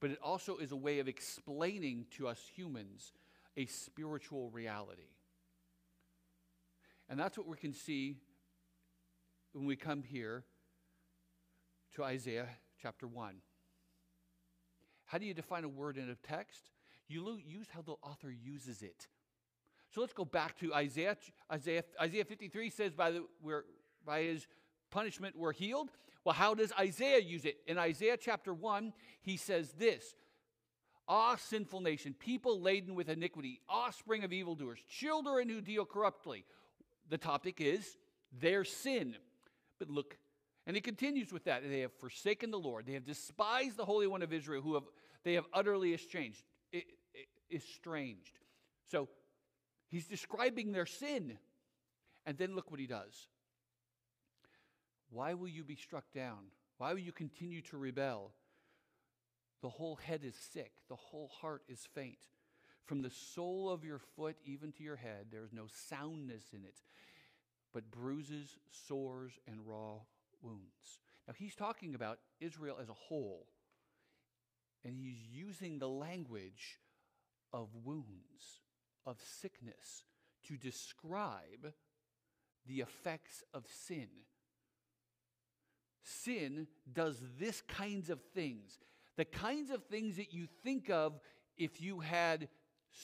but 0.00 0.10
it 0.10 0.18
also 0.22 0.58
is 0.58 0.70
a 0.70 0.76
way 0.76 0.98
of 0.98 1.08
explaining 1.08 2.04
to 2.18 2.28
us 2.28 2.38
humans 2.54 3.14
a 3.56 3.64
spiritual 3.64 4.50
reality. 4.50 5.14
And 7.08 7.18
that's 7.18 7.38
what 7.38 7.46
we 7.46 7.56
can 7.56 7.72
see 7.72 8.18
when 9.52 9.64
we 9.64 9.76
come 9.76 10.02
here 10.02 10.44
to 11.94 12.04
Isaiah 12.04 12.48
chapter 12.82 13.06
1. 13.06 13.36
How 15.08 15.18
do 15.18 15.24
you 15.24 15.34
define 15.34 15.64
a 15.64 15.68
word 15.68 15.96
in 15.96 16.10
a 16.10 16.14
text? 16.14 16.70
You 17.08 17.38
use 17.44 17.66
how 17.70 17.80
the 17.80 17.94
author 18.02 18.30
uses 18.30 18.82
it. 18.82 19.08
So 19.90 20.02
let's 20.02 20.12
go 20.12 20.26
back 20.26 20.58
to 20.60 20.74
Isaiah. 20.74 21.16
Isaiah, 21.50 21.82
Isaiah 22.00 22.24
53 22.26 22.68
says, 22.68 22.92
by, 22.92 23.12
the, 23.12 23.24
we're, 23.42 23.64
by 24.04 24.22
his 24.22 24.46
punishment 24.90 25.34
we're 25.36 25.54
healed. 25.54 25.90
Well, 26.24 26.34
how 26.34 26.54
does 26.54 26.72
Isaiah 26.78 27.20
use 27.20 27.46
it? 27.46 27.56
In 27.66 27.78
Isaiah 27.78 28.18
chapter 28.18 28.52
1, 28.52 28.92
he 29.22 29.38
says 29.38 29.72
this 29.78 30.14
Ah, 31.08 31.36
sinful 31.36 31.80
nation, 31.80 32.14
people 32.18 32.60
laden 32.60 32.94
with 32.94 33.08
iniquity, 33.08 33.60
offspring 33.66 34.24
of 34.24 34.32
evildoers, 34.32 34.78
children 34.90 35.48
who 35.48 35.62
deal 35.62 35.86
corruptly. 35.86 36.44
The 37.08 37.16
topic 37.16 37.62
is 37.62 37.96
their 38.30 38.62
sin. 38.62 39.16
But 39.78 39.88
look, 39.88 40.18
and 40.68 40.76
he 40.76 40.82
continues 40.82 41.32
with 41.32 41.44
that. 41.44 41.62
They 41.66 41.80
have 41.80 41.94
forsaken 41.94 42.50
the 42.50 42.58
Lord. 42.58 42.84
They 42.86 42.92
have 42.92 43.06
despised 43.06 43.78
the 43.78 43.86
Holy 43.86 44.06
One 44.06 44.20
of 44.20 44.34
Israel, 44.34 44.60
who 44.60 44.74
have 44.74 44.84
they 45.24 45.32
have 45.32 45.46
utterly 45.54 45.94
estranged. 45.94 46.44
Estranged. 47.50 48.38
So 48.84 49.08
he's 49.88 50.06
describing 50.06 50.72
their 50.72 50.84
sin. 50.84 51.38
And 52.26 52.36
then 52.36 52.54
look 52.54 52.70
what 52.70 52.80
he 52.80 52.86
does. 52.86 53.28
Why 55.08 55.32
will 55.32 55.48
you 55.48 55.64
be 55.64 55.74
struck 55.74 56.12
down? 56.12 56.50
Why 56.76 56.92
will 56.92 57.00
you 57.00 57.12
continue 57.12 57.62
to 57.62 57.78
rebel? 57.78 58.32
The 59.62 59.70
whole 59.70 59.96
head 59.96 60.20
is 60.22 60.36
sick, 60.52 60.72
the 60.90 60.96
whole 60.96 61.30
heart 61.40 61.62
is 61.66 61.88
faint. 61.94 62.18
From 62.84 63.00
the 63.00 63.10
sole 63.10 63.70
of 63.70 63.84
your 63.84 63.98
foot 63.98 64.36
even 64.44 64.72
to 64.72 64.82
your 64.82 64.96
head, 64.96 65.28
there 65.32 65.44
is 65.44 65.52
no 65.52 65.64
soundness 65.88 66.44
in 66.52 66.64
it, 66.64 66.76
but 67.72 67.90
bruises, 67.90 68.58
sores, 68.70 69.32
and 69.46 69.66
raw 69.66 70.00
wounds. 70.42 71.00
Now, 71.26 71.34
he's 71.36 71.54
talking 71.54 71.94
about 71.94 72.18
Israel 72.40 72.78
as 72.80 72.88
a 72.88 72.94
whole, 72.94 73.46
and 74.84 74.96
he's 74.96 75.18
using 75.30 75.78
the 75.78 75.88
language 75.88 76.80
of 77.52 77.68
wounds, 77.84 78.62
of 79.04 79.18
sickness, 79.20 80.04
to 80.46 80.56
describe 80.56 81.72
the 82.66 82.80
effects 82.80 83.42
of 83.52 83.64
sin 83.66 84.08
Sin 86.08 86.66
does 86.90 87.20
this 87.38 87.60
kinds 87.62 88.08
of 88.08 88.20
things. 88.34 88.78
The 89.16 89.24
kinds 89.24 89.70
of 89.70 89.84
things 89.84 90.16
that 90.16 90.32
you 90.32 90.46
think 90.64 90.88
of 90.90 91.20
if 91.56 91.80
you 91.80 92.00
had 92.00 92.48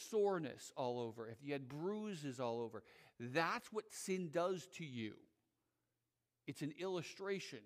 soreness 0.08 0.72
all 0.76 1.00
over, 1.00 1.28
if 1.28 1.38
you 1.42 1.52
had 1.52 1.68
bruises 1.68 2.40
all 2.40 2.60
over. 2.60 2.82
That's 3.20 3.72
what 3.72 3.92
sin 3.92 4.30
does 4.32 4.66
to 4.76 4.84
you. 4.84 5.14
It's 6.46 6.62
an 6.62 6.72
illustration, 6.78 7.60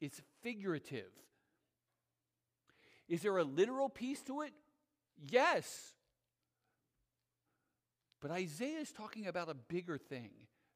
it's 0.00 0.20
figurative. 0.42 1.10
Is 3.08 3.22
there 3.22 3.36
a 3.36 3.44
literal 3.44 3.88
piece 3.88 4.20
to 4.22 4.42
it? 4.42 4.52
Yes. 5.30 5.92
But 8.20 8.32
Isaiah 8.32 8.80
is 8.80 8.90
talking 8.90 9.26
about 9.26 9.48
a 9.48 9.54
bigger 9.54 9.96
thing 9.96 10.30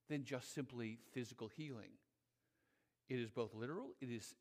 than 0.08 0.24
just 0.24 0.54
simply 0.54 0.98
physical 1.12 1.48
healing. 1.48 1.90
It 3.08 3.18
is 3.18 3.30
both 3.30 3.54
literal, 3.54 3.88
it 4.00 4.10
is 4.10 4.34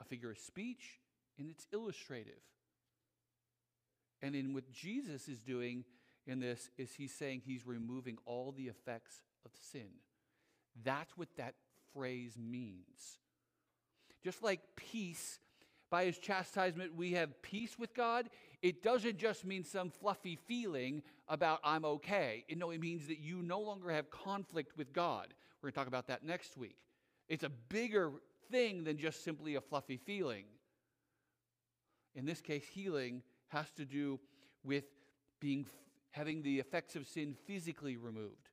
a 0.00 0.04
figure 0.04 0.30
of 0.30 0.38
speech, 0.38 0.98
and 1.38 1.48
it's 1.48 1.66
illustrative. 1.72 2.42
And 4.22 4.34
in 4.34 4.54
what 4.54 4.72
Jesus 4.72 5.28
is 5.28 5.38
doing 5.38 5.84
in 6.26 6.40
this 6.40 6.70
is 6.76 6.94
he's 6.94 7.12
saying 7.12 7.42
he's 7.44 7.66
removing 7.66 8.18
all 8.24 8.52
the 8.52 8.64
effects 8.64 9.22
of 9.44 9.52
sin. 9.70 9.88
That's 10.84 11.16
what 11.16 11.28
that 11.36 11.54
phrase 11.92 12.36
means. 12.38 13.18
Just 14.22 14.42
like 14.42 14.60
peace 14.76 15.38
by 15.90 16.04
his 16.04 16.18
chastisement, 16.18 16.94
we 16.96 17.12
have 17.12 17.40
peace 17.42 17.78
with 17.78 17.94
God. 17.94 18.28
It 18.62 18.82
doesn't 18.82 19.18
just 19.18 19.44
mean 19.44 19.64
some 19.64 19.90
fluffy 19.90 20.38
feeling 20.46 21.02
about 21.28 21.60
I'm 21.62 21.84
okay. 21.84 22.44
No, 22.54 22.70
it 22.70 22.80
means 22.80 23.06
that 23.08 23.18
you 23.18 23.42
no 23.42 23.60
longer 23.60 23.90
have 23.90 24.10
conflict 24.10 24.76
with 24.76 24.92
God. 24.92 25.34
We're 25.62 25.68
going 25.68 25.72
to 25.72 25.78
talk 25.78 25.88
about 25.88 26.08
that 26.08 26.24
next 26.24 26.56
week. 26.56 26.76
It's 27.28 27.44
a 27.44 27.50
bigger 27.68 28.12
thing 28.50 28.84
than 28.84 28.98
just 28.98 29.24
simply 29.24 29.54
a 29.54 29.60
fluffy 29.60 29.96
feeling. 29.96 30.44
In 32.14 32.24
this 32.24 32.40
case, 32.40 32.64
healing 32.66 33.22
has 33.48 33.70
to 33.72 33.84
do 33.84 34.18
with 34.64 34.84
being 35.40 35.66
having 36.10 36.42
the 36.42 36.58
effects 36.58 36.96
of 36.96 37.06
sin 37.06 37.36
physically 37.46 37.96
removed 37.96 38.48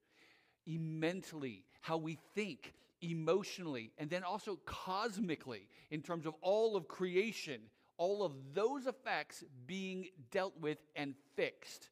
mentally, 0.66 1.66
how 1.82 1.98
we 1.98 2.18
think, 2.36 2.74
emotionally, 3.04 3.92
and 3.98 4.10
then 4.10 4.24
also 4.24 4.60
cosmically, 4.66 5.68
in 5.92 6.02
terms 6.02 6.26
of 6.26 6.34
all 6.42 6.76
of 6.76 6.88
creation, 6.88 7.62
all 7.98 8.24
of 8.24 8.34
those 8.54 8.88
effects 8.88 9.44
being 9.66 10.08
dealt 10.32 10.54
with 10.60 10.78
and 10.96 11.16
fixed. 11.36 11.90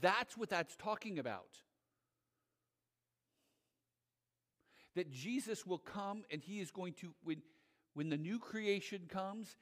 That's 0.00 0.36
what 0.36 0.48
that's 0.48 0.76
talking 0.76 1.18
about. 1.18 1.58
That 4.96 5.10
Jesus 5.10 5.66
will 5.66 5.78
come 5.78 6.24
and 6.30 6.40
he 6.40 6.60
is 6.60 6.70
going 6.70 6.94
to, 6.94 7.14
when, 7.22 7.42
when 7.94 8.08
the 8.08 8.16
new 8.16 8.38
creation 8.38 9.02
comes, 9.08 9.56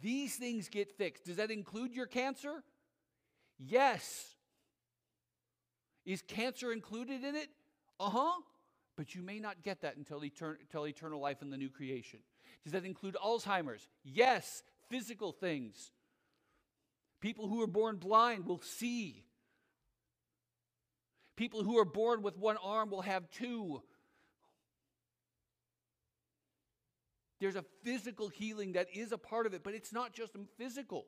these 0.00 0.36
things 0.36 0.68
get 0.68 0.90
fixed. 0.96 1.24
Does 1.24 1.36
that 1.36 1.50
include 1.50 1.94
your 1.94 2.06
cancer? 2.06 2.62
Yes. 3.58 4.34
Is 6.04 6.22
cancer 6.22 6.72
included 6.72 7.24
in 7.24 7.34
it? 7.34 7.48
Uh 8.00 8.10
huh. 8.10 8.40
But 8.96 9.14
you 9.14 9.22
may 9.22 9.38
not 9.38 9.62
get 9.62 9.82
that 9.82 9.96
until, 9.96 10.20
etern- 10.20 10.60
until 10.60 10.86
eternal 10.86 11.20
life 11.20 11.42
in 11.42 11.50
the 11.50 11.56
new 11.56 11.70
creation. 11.70 12.20
Does 12.64 12.72
that 12.72 12.84
include 12.84 13.16
Alzheimer's? 13.22 13.88
Yes. 14.04 14.62
Physical 14.90 15.32
things. 15.32 15.90
People 17.20 17.48
who 17.48 17.62
are 17.62 17.68
born 17.68 17.96
blind 17.96 18.46
will 18.46 18.60
see. 18.60 19.24
People 21.36 21.62
who 21.62 21.78
are 21.78 21.84
born 21.84 22.22
with 22.22 22.36
one 22.36 22.56
arm 22.62 22.90
will 22.90 23.02
have 23.02 23.30
two. 23.30 23.82
There's 27.40 27.56
a 27.56 27.64
physical 27.82 28.28
healing 28.28 28.72
that 28.72 28.88
is 28.94 29.10
a 29.12 29.18
part 29.18 29.46
of 29.46 29.54
it, 29.54 29.64
but 29.64 29.74
it's 29.74 29.92
not 29.92 30.12
just 30.12 30.36
physical. 30.58 31.06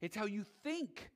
It's 0.00 0.16
how 0.16 0.26
you 0.26 0.44
think. 0.62 1.10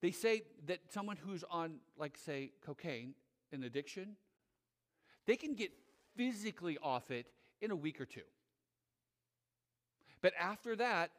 They 0.00 0.10
say 0.10 0.42
that 0.66 0.80
someone 0.90 1.16
who's 1.16 1.44
on, 1.50 1.76
like, 1.98 2.16
say, 2.16 2.52
cocaine, 2.64 3.14
an 3.52 3.64
addiction, 3.64 4.16
they 5.26 5.36
can 5.36 5.54
get 5.54 5.72
physically 6.16 6.78
off 6.82 7.10
it 7.10 7.26
in 7.60 7.70
a 7.70 7.76
week 7.76 8.00
or 8.00 8.06
two. 8.06 8.20
But 10.22 10.32
after 10.38 10.76
that, 10.76 11.10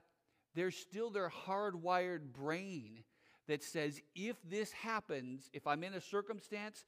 there's 0.56 0.76
still 0.76 1.10
their 1.10 1.30
hardwired 1.30 2.34
brain 2.34 3.04
that 3.48 3.64
says 3.64 4.02
if 4.16 4.36
this 4.50 4.72
happens, 4.72 5.50
if 5.54 5.66
I'm 5.68 5.84
in 5.84 5.94
a 5.94 6.02
circumstance, 6.02 6.86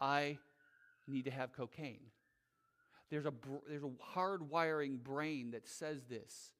I 0.00 0.38
need 1.06 1.24
to 1.24 1.30
have 1.30 1.52
cocaine. 1.52 2.00
There's 3.10 3.26
a, 3.26 3.32
there's 3.68 3.82
a 3.82 4.18
hardwiring 4.18 5.02
brain 5.02 5.52
that 5.52 5.66
says 5.66 6.04
this. 6.08 6.52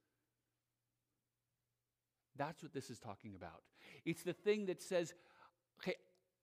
That's 2.38 2.62
what 2.62 2.72
this 2.72 2.88
is 2.88 2.98
talking 2.98 3.35
about. 3.35 3.62
It's 4.05 4.22
the 4.22 4.33
thing 4.33 4.66
that 4.66 4.81
says, 4.81 5.12
okay, 5.83 5.96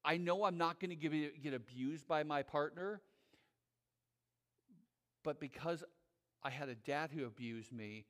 I 0.03 0.17
know 0.17 0.43
I'm 0.43 0.58
not 0.58 0.79
going 0.79 0.97
to 0.97 1.29
get 1.41 1.53
abused 1.53 2.08
by 2.08 2.23
my 2.23 2.43
partner, 2.43 3.01
but 5.23 5.39
because 5.39 5.84
I 6.43 6.51
had 6.51 6.69
a 6.69 6.75
dad 6.75 7.10
who 7.12 7.25
abused 7.25 7.71
me, 7.71 8.05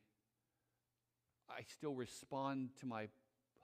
I 1.49 1.61
still 1.71 1.93
respond 1.93 2.69
to 2.81 2.85
my 2.85 3.07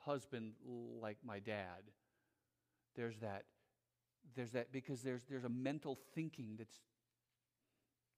husband 0.06 0.54
like 0.66 1.18
my 1.26 1.40
dad. 1.40 1.82
There's 2.96 3.18
that, 3.20 3.44
there's 4.36 4.52
that 4.52 4.72
because 4.72 5.02
there's, 5.02 5.24
there's 5.30 5.44
a 5.44 5.50
mental 5.50 5.98
thinking 6.14 6.56
that's 6.58 6.76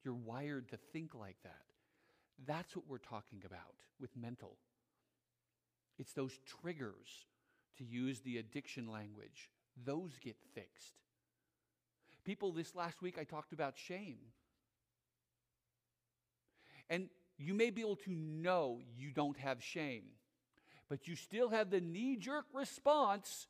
you're 0.03 0.13
wired 0.13 0.69
to 0.69 0.77
think 0.91 1.15
like 1.15 1.37
that. 1.43 1.63
That's 2.45 2.75
what 2.75 2.85
we're 2.87 2.97
talking 2.97 3.41
about 3.45 3.75
with 3.99 4.15
mental. 4.17 4.57
It's 5.97 6.13
those 6.13 6.37
triggers, 6.61 7.27
to 7.77 7.83
use 7.83 8.19
the 8.21 8.37
addiction 8.37 8.87
language, 8.87 9.49
those 9.85 10.11
get 10.23 10.35
fixed. 10.53 10.93
People, 12.23 12.51
this 12.51 12.75
last 12.75 13.01
week 13.01 13.17
I 13.19 13.23
talked 13.23 13.53
about 13.53 13.77
shame. 13.77 14.17
And 16.89 17.09
you 17.37 17.53
may 17.53 17.69
be 17.69 17.81
able 17.81 17.95
to 17.97 18.11
know 18.11 18.79
you 18.95 19.11
don't 19.11 19.37
have 19.37 19.63
shame, 19.63 20.03
but 20.89 21.07
you 21.07 21.15
still 21.15 21.49
have 21.49 21.69
the 21.69 21.81
knee 21.81 22.15
jerk 22.15 22.45
response 22.53 23.47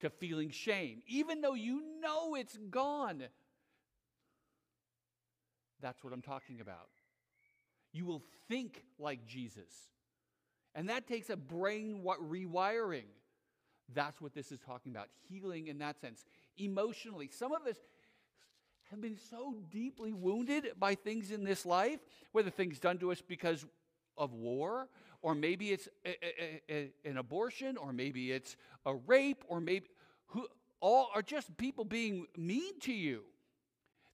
to 0.00 0.10
feeling 0.10 0.50
shame, 0.50 1.02
even 1.06 1.40
though 1.40 1.54
you 1.54 1.82
know 2.00 2.34
it's 2.34 2.56
gone. 2.70 3.24
That's 5.80 6.02
what 6.04 6.12
I'm 6.12 6.22
talking 6.22 6.60
about. 6.60 6.88
You 7.92 8.06
will 8.06 8.22
think 8.48 8.84
like 8.98 9.26
Jesus. 9.26 9.88
And 10.74 10.88
that 10.88 11.06
takes 11.06 11.30
a 11.30 11.36
brain 11.36 12.02
rewiring. 12.04 13.04
That's 13.94 14.20
what 14.20 14.34
this 14.34 14.52
is 14.52 14.58
talking 14.58 14.92
about 14.92 15.08
healing 15.28 15.66
in 15.66 15.78
that 15.78 16.00
sense. 16.00 16.24
Emotionally, 16.56 17.28
some 17.28 17.52
of 17.52 17.66
us 17.66 17.76
have 18.90 19.00
been 19.00 19.18
so 19.30 19.56
deeply 19.70 20.12
wounded 20.12 20.72
by 20.78 20.94
things 20.94 21.30
in 21.30 21.44
this 21.44 21.66
life, 21.66 22.00
whether 22.32 22.50
things 22.50 22.78
done 22.78 22.98
to 22.98 23.12
us 23.12 23.22
because 23.26 23.64
of 24.16 24.32
war, 24.32 24.88
or 25.22 25.34
maybe 25.34 25.72
it's 25.72 25.88
a, 26.04 26.16
a, 26.24 26.60
a, 26.70 26.92
an 27.04 27.16
abortion, 27.16 27.76
or 27.76 27.92
maybe 27.92 28.32
it's 28.32 28.56
a 28.84 28.94
rape, 28.94 29.44
or 29.48 29.60
maybe 29.60 29.86
who 30.26 30.46
all 30.80 31.08
are 31.14 31.22
just 31.22 31.56
people 31.56 31.84
being 31.84 32.26
mean 32.36 32.78
to 32.80 32.92
you 32.92 33.22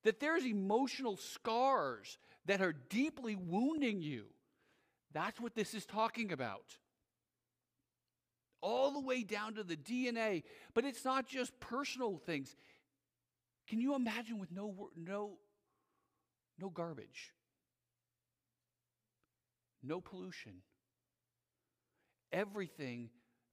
that 0.05 0.21
there's 0.21 0.45
emotional 0.45 1.17
scars 1.17 2.19
that 2.47 2.61
are 2.61 2.75
deeply 2.89 3.35
wounding 3.35 4.01
you. 4.01 4.27
That's 5.13 5.41
what 5.41 5.55
this 5.55 5.75
is 5.75 5.87
talking 5.87 6.33
about. 6.33 6.77
All 8.61 8.93
the 8.93 9.01
way 9.01 9.23
down 9.23 9.55
to 9.55 9.63
the 9.63 9.77
DNA, 9.77 10.43
but 10.75 10.85
it's 10.85 11.05
not 11.05 11.27
just 11.27 11.59
personal 11.61 12.19
things. 12.19 12.57
Can 13.69 13.81
you 13.81 13.95
imagine 13.95 14.39
with 14.39 14.51
no 14.51 14.91
no 14.97 15.39
no 16.59 16.69
garbage? 16.69 17.33
No 19.83 20.01
pollution. 20.01 20.55
Everything 22.33 23.11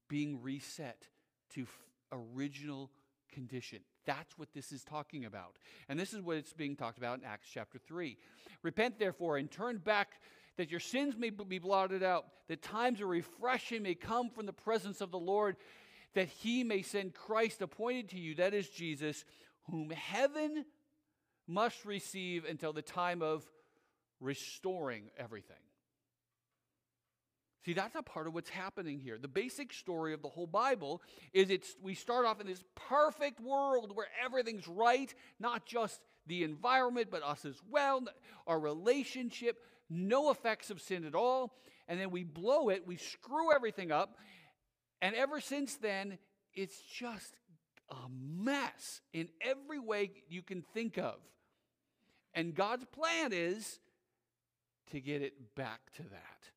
being 0.08 0.42
reset 0.42 1.06
to 1.54 1.62
f- 1.62 1.68
original 2.12 2.90
condition. 3.32 3.80
That's 4.06 4.38
what 4.38 4.52
this 4.52 4.72
is 4.72 4.84
talking 4.84 5.24
about. 5.24 5.56
And 5.88 5.98
this 5.98 6.12
is 6.12 6.20
what 6.20 6.36
it's 6.36 6.52
being 6.52 6.76
talked 6.76 6.98
about 6.98 7.18
in 7.18 7.24
Acts 7.24 7.48
chapter 7.52 7.78
3. 7.78 8.16
Repent, 8.62 8.98
therefore, 8.98 9.36
and 9.36 9.50
turn 9.50 9.78
back 9.78 10.20
that 10.56 10.70
your 10.70 10.80
sins 10.80 11.14
may 11.16 11.30
be 11.30 11.58
blotted 11.58 12.02
out, 12.02 12.26
that 12.48 12.62
times 12.62 13.00
of 13.00 13.08
refreshing 13.08 13.82
may 13.82 13.94
come 13.94 14.30
from 14.30 14.46
the 14.46 14.52
presence 14.52 15.00
of 15.00 15.10
the 15.10 15.18
Lord, 15.18 15.56
that 16.14 16.28
he 16.28 16.64
may 16.64 16.82
send 16.82 17.14
Christ 17.14 17.60
appointed 17.60 18.10
to 18.10 18.18
you, 18.18 18.36
that 18.36 18.54
is 18.54 18.68
Jesus, 18.68 19.24
whom 19.70 19.90
heaven 19.90 20.64
must 21.46 21.84
receive 21.84 22.44
until 22.44 22.72
the 22.72 22.82
time 22.82 23.22
of 23.22 23.44
restoring 24.20 25.10
everything. 25.18 25.56
See, 27.66 27.72
that's 27.72 27.96
a 27.96 28.02
part 28.02 28.28
of 28.28 28.34
what's 28.34 28.48
happening 28.48 29.00
here. 29.00 29.18
The 29.18 29.26
basic 29.26 29.72
story 29.72 30.14
of 30.14 30.22
the 30.22 30.28
whole 30.28 30.46
Bible 30.46 31.02
is 31.32 31.50
it's 31.50 31.74
we 31.82 31.94
start 31.94 32.24
off 32.24 32.40
in 32.40 32.46
this 32.46 32.62
perfect 32.76 33.40
world 33.40 33.90
where 33.94 34.06
everything's 34.24 34.68
right, 34.68 35.12
not 35.40 35.66
just 35.66 36.00
the 36.28 36.44
environment, 36.44 37.08
but 37.10 37.24
us 37.24 37.44
as 37.44 37.60
well, 37.68 38.04
our 38.46 38.60
relationship, 38.60 39.58
no 39.88 40.30
effects 40.30 40.70
of 40.70 40.80
sin 40.80 41.04
at 41.04 41.14
all. 41.14 41.54
And 41.88 42.00
then 42.00 42.10
we 42.10 42.24
blow 42.24 42.68
it, 42.68 42.86
we 42.86 42.96
screw 42.96 43.52
everything 43.54 43.92
up. 43.92 44.16
And 45.00 45.14
ever 45.14 45.40
since 45.40 45.76
then, 45.76 46.18
it's 46.54 46.80
just 46.80 47.36
a 47.90 48.08
mess 48.10 49.00
in 49.12 49.28
every 49.40 49.78
way 49.78 50.10
you 50.28 50.42
can 50.42 50.62
think 50.74 50.98
of. 50.98 51.16
And 52.34 52.54
God's 52.54 52.84
plan 52.86 53.32
is 53.32 53.78
to 54.90 55.00
get 55.00 55.22
it 55.22 55.54
back 55.54 55.80
to 55.96 56.02
that. 56.02 56.50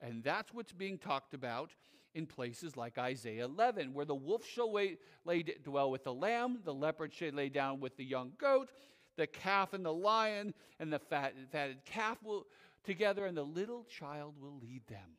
And 0.00 0.22
that's 0.22 0.52
what's 0.52 0.72
being 0.72 0.98
talked 0.98 1.34
about 1.34 1.70
in 2.14 2.26
places 2.26 2.76
like 2.76 2.96
Isaiah 2.98 3.44
11, 3.44 3.92
where 3.92 4.04
the 4.04 4.14
wolf 4.14 4.46
shall 4.46 4.72
lay, 4.72 4.98
lay, 5.24 5.42
dwell 5.42 5.90
with 5.90 6.04
the 6.04 6.14
lamb, 6.14 6.60
the 6.64 6.74
leopard 6.74 7.12
shall 7.12 7.32
lay 7.32 7.48
down 7.48 7.80
with 7.80 7.96
the 7.96 8.04
young 8.04 8.32
goat, 8.38 8.70
the 9.16 9.26
calf 9.26 9.72
and 9.72 9.84
the 9.84 9.92
lion 9.92 10.54
and 10.78 10.92
the 10.92 10.98
fat, 10.98 11.34
fatted 11.52 11.84
calf 11.84 12.18
will 12.22 12.46
together, 12.84 13.26
and 13.26 13.36
the 13.36 13.42
little 13.42 13.84
child 13.84 14.34
will 14.40 14.58
lead 14.60 14.86
them. 14.88 15.16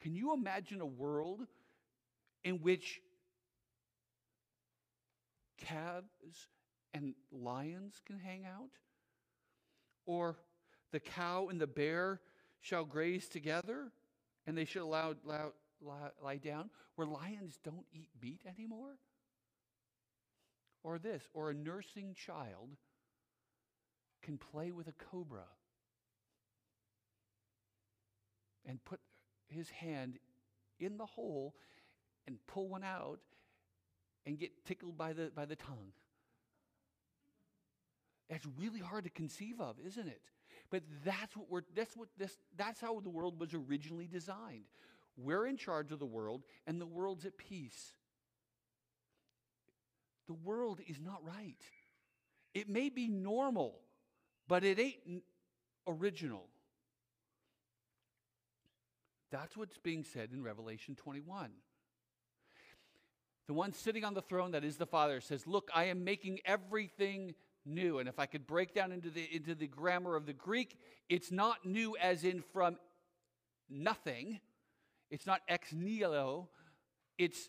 Can 0.00 0.14
you 0.14 0.32
imagine 0.32 0.80
a 0.80 0.86
world 0.86 1.46
in 2.44 2.56
which 2.62 3.00
calves 5.58 6.48
and 6.94 7.14
lions 7.30 8.00
can 8.06 8.18
hang 8.18 8.44
out? 8.44 8.70
Or 10.06 10.36
the 10.92 11.00
cow 11.00 11.48
and 11.48 11.60
the 11.60 11.66
bear 11.66 12.20
shall 12.60 12.84
graze 12.84 13.28
together, 13.28 13.92
and 14.46 14.56
they 14.56 14.64
should 14.64 14.82
allow, 14.82 15.14
allow, 15.26 15.52
lie 16.22 16.38
down, 16.38 16.70
where 16.96 17.06
lions 17.06 17.58
don't 17.62 17.86
eat 17.92 18.08
meat 18.20 18.40
anymore? 18.46 18.96
Or 20.82 20.98
this, 20.98 21.22
or 21.34 21.50
a 21.50 21.54
nursing 21.54 22.14
child 22.14 22.76
can 24.22 24.38
play 24.38 24.70
with 24.70 24.88
a 24.88 24.92
cobra 24.92 25.44
and 28.66 28.82
put 28.84 29.00
his 29.48 29.70
hand 29.70 30.18
in 30.78 30.96
the 30.96 31.06
hole 31.06 31.54
and 32.26 32.38
pull 32.46 32.68
one 32.68 32.84
out 32.84 33.20
and 34.26 34.38
get 34.38 34.64
tickled 34.64 34.96
by 34.96 35.12
the, 35.12 35.30
by 35.34 35.44
the 35.44 35.56
tongue. 35.56 35.92
That's 38.28 38.46
really 38.58 38.80
hard 38.80 39.04
to 39.04 39.10
conceive 39.10 39.60
of, 39.60 39.76
isn't 39.84 40.06
it? 40.06 40.20
But 40.70 40.82
that's 41.04 41.34
what 41.36 41.50
we're 41.50 41.62
that's 41.74 41.96
what 41.96 42.08
this 42.18 42.36
that's 42.56 42.80
how 42.80 43.00
the 43.00 43.08
world 43.08 43.40
was 43.40 43.54
originally 43.54 44.06
designed. 44.06 44.64
We're 45.16 45.46
in 45.46 45.56
charge 45.56 45.92
of 45.92 45.98
the 45.98 46.06
world 46.06 46.44
and 46.66 46.80
the 46.80 46.86
world's 46.86 47.24
at 47.24 47.38
peace. 47.38 47.94
The 50.28 50.34
world 50.34 50.80
is 50.86 51.00
not 51.00 51.24
right. 51.24 51.56
It 52.54 52.68
may 52.68 52.90
be 52.90 53.08
normal, 53.08 53.80
but 54.46 54.62
it 54.62 54.78
ain't 54.78 55.22
original. 55.86 56.46
That's 59.30 59.56
what's 59.56 59.78
being 59.78 60.04
said 60.04 60.30
in 60.32 60.42
Revelation 60.42 60.94
21. 60.94 61.50
The 63.46 63.54
one 63.54 63.72
sitting 63.72 64.04
on 64.04 64.14
the 64.14 64.22
throne, 64.22 64.50
that 64.52 64.64
is 64.64 64.76
the 64.76 64.86
Father, 64.86 65.20
says, 65.20 65.46
Look, 65.46 65.70
I 65.74 65.84
am 65.84 66.04
making 66.04 66.40
everything 66.44 67.34
new. 67.64 67.98
And 67.98 68.08
if 68.08 68.18
I 68.18 68.26
could 68.26 68.46
break 68.46 68.74
down 68.74 68.92
into 68.92 69.10
the, 69.10 69.26
into 69.34 69.54
the 69.54 69.66
grammar 69.66 70.16
of 70.16 70.26
the 70.26 70.34
Greek, 70.34 70.78
it's 71.08 71.32
not 71.32 71.64
new 71.64 71.96
as 72.00 72.24
in 72.24 72.42
from 72.52 72.76
nothing, 73.70 74.40
it's 75.10 75.26
not 75.26 75.40
ex 75.48 75.72
nihilo, 75.72 76.48
it's 77.16 77.48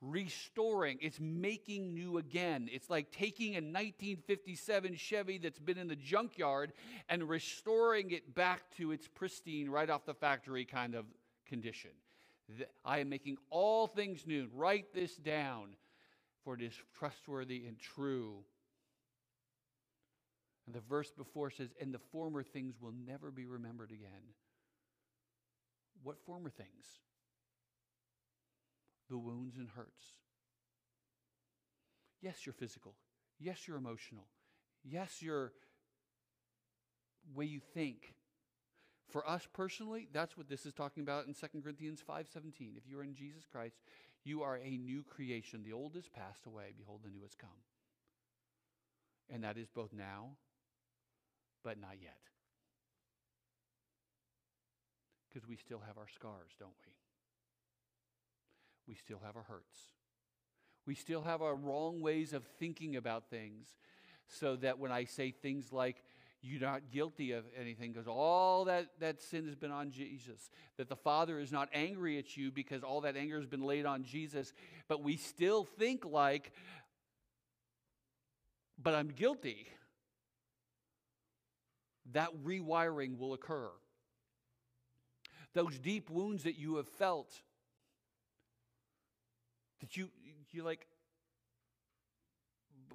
restoring, 0.00 0.98
it's 1.00 1.20
making 1.20 1.94
new 1.94 2.18
again. 2.18 2.68
It's 2.72 2.88
like 2.88 3.10
taking 3.10 3.52
a 3.52 3.60
1957 3.60 4.96
Chevy 4.96 5.38
that's 5.38 5.58
been 5.58 5.78
in 5.78 5.88
the 5.88 5.96
junkyard 5.96 6.72
and 7.08 7.28
restoring 7.28 8.10
it 8.10 8.34
back 8.34 8.62
to 8.76 8.92
its 8.92 9.06
pristine, 9.08 9.68
right 9.68 9.90
off 9.90 10.06
the 10.06 10.14
factory 10.14 10.64
kind 10.64 10.94
of 10.94 11.04
condition. 11.46 11.90
I 12.84 12.98
am 12.98 13.08
making 13.08 13.36
all 13.50 13.86
things 13.86 14.26
new. 14.26 14.48
Write 14.54 14.92
this 14.94 15.16
down, 15.16 15.76
for 16.44 16.54
it 16.54 16.62
is 16.62 16.74
trustworthy 16.98 17.66
and 17.66 17.78
true. 17.78 18.38
And 20.66 20.74
the 20.74 20.80
verse 20.80 21.10
before 21.10 21.50
says, 21.50 21.68
And 21.80 21.92
the 21.92 22.00
former 22.10 22.42
things 22.42 22.76
will 22.80 22.94
never 23.06 23.30
be 23.30 23.44
remembered 23.44 23.90
again. 23.90 24.34
What 26.02 26.18
former 26.24 26.48
things? 26.48 27.00
The 29.10 29.18
wounds 29.18 29.56
and 29.56 29.68
hurts. 29.68 30.14
Yes, 32.22 32.46
you're 32.46 32.52
physical. 32.52 32.94
Yes, 33.38 33.66
you're 33.66 33.76
emotional. 33.76 34.24
Yes, 34.84 35.20
your 35.20 35.52
way 37.34 37.46
you 37.46 37.60
think. 37.74 38.14
For 39.10 39.28
us 39.28 39.48
personally, 39.52 40.08
that's 40.12 40.36
what 40.36 40.48
this 40.48 40.64
is 40.64 40.72
talking 40.72 41.02
about 41.02 41.26
in 41.26 41.34
2 41.34 41.62
Corinthians 41.62 42.00
5:17. 42.00 42.76
If 42.76 42.86
you 42.86 42.98
are 42.98 43.02
in 43.02 43.14
Jesus 43.14 43.46
Christ, 43.50 43.80
you 44.22 44.42
are 44.42 44.56
a 44.58 44.76
new 44.76 45.02
creation. 45.02 45.64
The 45.64 45.72
old 45.72 45.96
has 45.96 46.08
passed 46.08 46.46
away, 46.46 46.72
behold 46.76 47.02
the 47.02 47.10
new 47.10 47.22
has 47.22 47.34
come. 47.34 47.64
And 49.28 49.42
that 49.42 49.56
is 49.56 49.68
both 49.68 49.92
now 49.92 50.36
but 51.62 51.78
not 51.78 52.00
yet. 52.00 52.18
Because 55.28 55.48
we 55.48 55.56
still 55.56 55.80
have 55.80 55.98
our 55.98 56.08
scars, 56.08 56.52
don't 56.58 56.74
we? 56.86 56.99
We 58.90 58.96
still 58.96 59.20
have 59.24 59.36
our 59.36 59.44
hurts. 59.44 59.78
We 60.84 60.96
still 60.96 61.22
have 61.22 61.42
our 61.42 61.54
wrong 61.54 62.00
ways 62.00 62.32
of 62.32 62.42
thinking 62.58 62.96
about 62.96 63.30
things, 63.30 63.68
so 64.26 64.56
that 64.56 64.80
when 64.80 64.90
I 64.90 65.04
say 65.04 65.30
things 65.30 65.72
like, 65.72 66.02
you're 66.42 66.60
not 66.60 66.90
guilty 66.90 67.30
of 67.30 67.44
anything 67.56 67.92
because 67.92 68.08
all 68.08 68.64
that, 68.64 68.88
that 68.98 69.22
sin 69.22 69.46
has 69.46 69.54
been 69.54 69.70
on 69.70 69.92
Jesus. 69.92 70.50
That 70.76 70.88
the 70.88 70.96
Father 70.96 71.38
is 71.38 71.52
not 71.52 71.68
angry 71.72 72.18
at 72.18 72.36
you 72.36 72.50
because 72.50 72.82
all 72.82 73.02
that 73.02 73.16
anger 73.16 73.36
has 73.36 73.46
been 73.46 73.62
laid 73.62 73.86
on 73.86 74.02
Jesus. 74.02 74.52
But 74.88 75.04
we 75.04 75.16
still 75.16 75.62
think 75.62 76.04
like, 76.04 76.50
but 78.76 78.96
I'm 78.96 79.08
guilty 79.08 79.68
that 82.10 82.30
rewiring 82.44 83.18
will 83.18 83.34
occur. 83.34 83.68
Those 85.54 85.78
deep 85.78 86.10
wounds 86.10 86.42
that 86.42 86.58
you 86.58 86.74
have 86.76 86.88
felt, 86.88 87.30
that 89.80 89.96
you, 89.96 90.08
you're 90.50 90.64
like, 90.64 90.86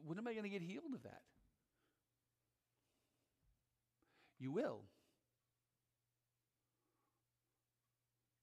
when 0.06 0.18
am 0.18 0.28
I 0.28 0.34
going 0.34 0.44
to 0.44 0.50
get 0.50 0.62
healed 0.62 0.94
of 0.94 1.04
that? 1.04 1.22
You 4.40 4.52
will. 4.52 4.82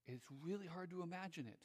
It's 0.07 0.27
really 0.45 0.67
hard 0.67 0.91
to 0.91 1.03
imagine 1.03 1.47
it. 1.47 1.61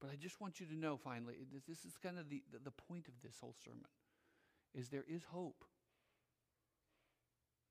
But 0.00 0.10
I 0.10 0.16
just 0.16 0.40
want 0.40 0.58
you 0.58 0.66
to 0.66 0.74
know 0.74 0.96
finally, 0.96 1.36
this 1.68 1.84
is 1.84 1.96
kind 2.02 2.18
of 2.18 2.28
the, 2.28 2.42
the 2.64 2.72
point 2.72 3.06
of 3.06 3.14
this 3.22 3.36
whole 3.40 3.54
sermon, 3.64 3.86
is 4.74 4.88
there 4.88 5.04
is 5.08 5.22
hope. 5.30 5.64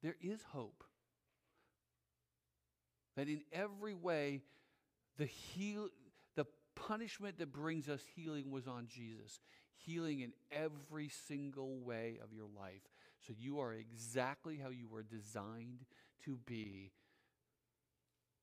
There 0.01 0.15
is 0.21 0.39
hope. 0.53 0.83
That 3.17 3.27
in 3.27 3.41
every 3.51 3.93
way, 3.93 4.41
the, 5.17 5.25
heal, 5.25 5.89
punishment 6.88 7.38
that 7.38 7.52
brings 7.52 7.88
us 7.88 8.02
healing 8.15 8.52
was 8.52 8.67
on 8.67 8.88
Jesus. 8.88 9.39
Healing 9.76 10.20
in 10.22 10.34
every 10.52 11.10
single 11.28 11.80
way 11.80 12.20
of 12.24 12.34
your 12.34 12.48
life. 12.56 12.82
So 13.26 13.34
you 13.38 13.60
are 13.60 13.74
exactly 13.74 14.60
how 14.62 14.70
you 14.70 14.88
were 14.88 15.04
designed 15.04 15.86
to 16.26 16.38
be 16.46 16.91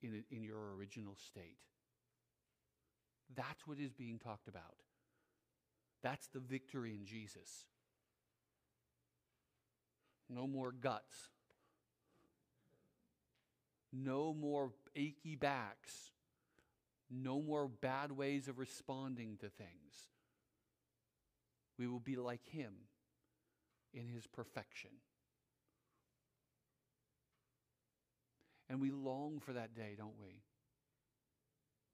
in, 0.02 0.24
in 0.30 0.42
your 0.42 0.74
original 0.76 1.16
state. 1.16 1.58
That's 3.34 3.66
what 3.66 3.78
is 3.78 3.92
being 3.92 4.18
talked 4.18 4.48
about. 4.48 4.76
That's 6.02 6.28
the 6.28 6.38
victory 6.38 6.94
in 6.94 7.04
Jesus. 7.04 7.66
No 10.30 10.46
more 10.46 10.72
guts. 10.72 11.30
No 13.92 14.34
more 14.34 14.72
achy 14.94 15.36
backs. 15.36 16.12
No 17.10 17.40
more 17.40 17.68
bad 17.68 18.12
ways 18.12 18.48
of 18.48 18.58
responding 18.58 19.38
to 19.40 19.48
things. 19.48 20.08
We 21.78 21.86
will 21.86 22.00
be 22.00 22.16
like 22.16 22.46
Him 22.46 22.72
in 23.94 24.08
His 24.08 24.26
perfection. 24.26 24.90
And 28.68 28.80
we 28.80 28.90
long 28.90 29.40
for 29.40 29.54
that 29.54 29.74
day, 29.74 29.94
don't 29.96 30.18
we? 30.20 30.42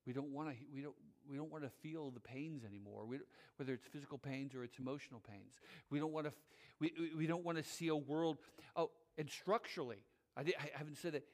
We 0.07 0.13
don't 0.13 0.31
want 0.31 0.51
to. 0.51 0.57
We 0.75 0.83
don't. 0.83 0.95
We 1.31 1.37
don't 1.37 1.51
want 1.51 1.65
to 1.65 1.71
feel 1.83 2.11
the 2.11 2.21
pains 2.21 2.65
anymore. 2.65 3.07
We, 3.07 3.19
whether 3.57 3.73
it's 3.73 3.87
physical 3.87 4.19
pains 4.19 4.55
or 4.55 4.63
it's 4.63 4.79
emotional 4.79 5.23
pains. 5.27 5.55
We 5.91 5.99
don't 5.99 6.13
want 6.13 6.27
to. 6.27 6.33
We, 6.81 6.93
we 7.17 7.27
don't 7.27 7.45
want 7.45 7.57
to 7.59 7.65
see 7.65 7.89
a 7.89 7.97
world. 7.97 8.39
Oh, 8.77 8.91
and 9.17 9.31
structurally, 9.31 10.05
I, 10.37 10.41
I 10.41 10.71
haven't 10.77 10.99
said 10.99 11.13
that. 11.13 11.25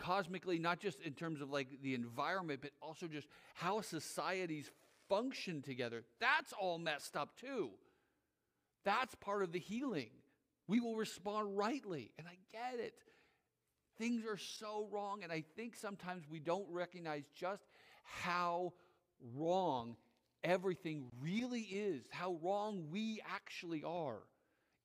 Cosmically, 0.00 0.58
not 0.58 0.80
just 0.80 1.00
in 1.02 1.12
terms 1.12 1.42
of 1.42 1.50
like 1.50 1.68
the 1.82 1.94
environment, 1.94 2.60
but 2.62 2.70
also 2.80 3.06
just 3.06 3.28
how 3.54 3.82
societies 3.82 4.70
function 5.10 5.60
together. 5.60 6.04
That's 6.20 6.54
all 6.58 6.78
messed 6.78 7.16
up 7.16 7.36
too. 7.38 7.68
That's 8.82 9.14
part 9.16 9.42
of 9.42 9.52
the 9.52 9.58
healing. 9.58 10.08
We 10.66 10.80
will 10.80 10.96
respond 10.96 11.58
rightly. 11.58 12.12
And 12.18 12.26
I 12.26 12.38
get 12.50 12.80
it. 12.80 12.94
Things 13.98 14.24
are 14.24 14.38
so 14.38 14.88
wrong. 14.90 15.22
And 15.22 15.30
I 15.30 15.44
think 15.54 15.76
sometimes 15.76 16.24
we 16.30 16.38
don't 16.38 16.66
recognize 16.70 17.24
just 17.38 17.66
how 18.04 18.72
wrong 19.36 19.96
everything 20.42 21.10
really 21.20 21.60
is, 21.60 22.04
how 22.10 22.38
wrong 22.42 22.86
we 22.90 23.20
actually 23.30 23.84
are. 23.84 24.20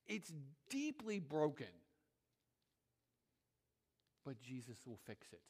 It's 0.07 0.33
deeply 0.69 1.19
broken. 1.19 1.67
But 4.25 4.41
Jesus 4.41 4.77
will 4.85 4.99
fix 5.05 5.27
it. 5.31 5.41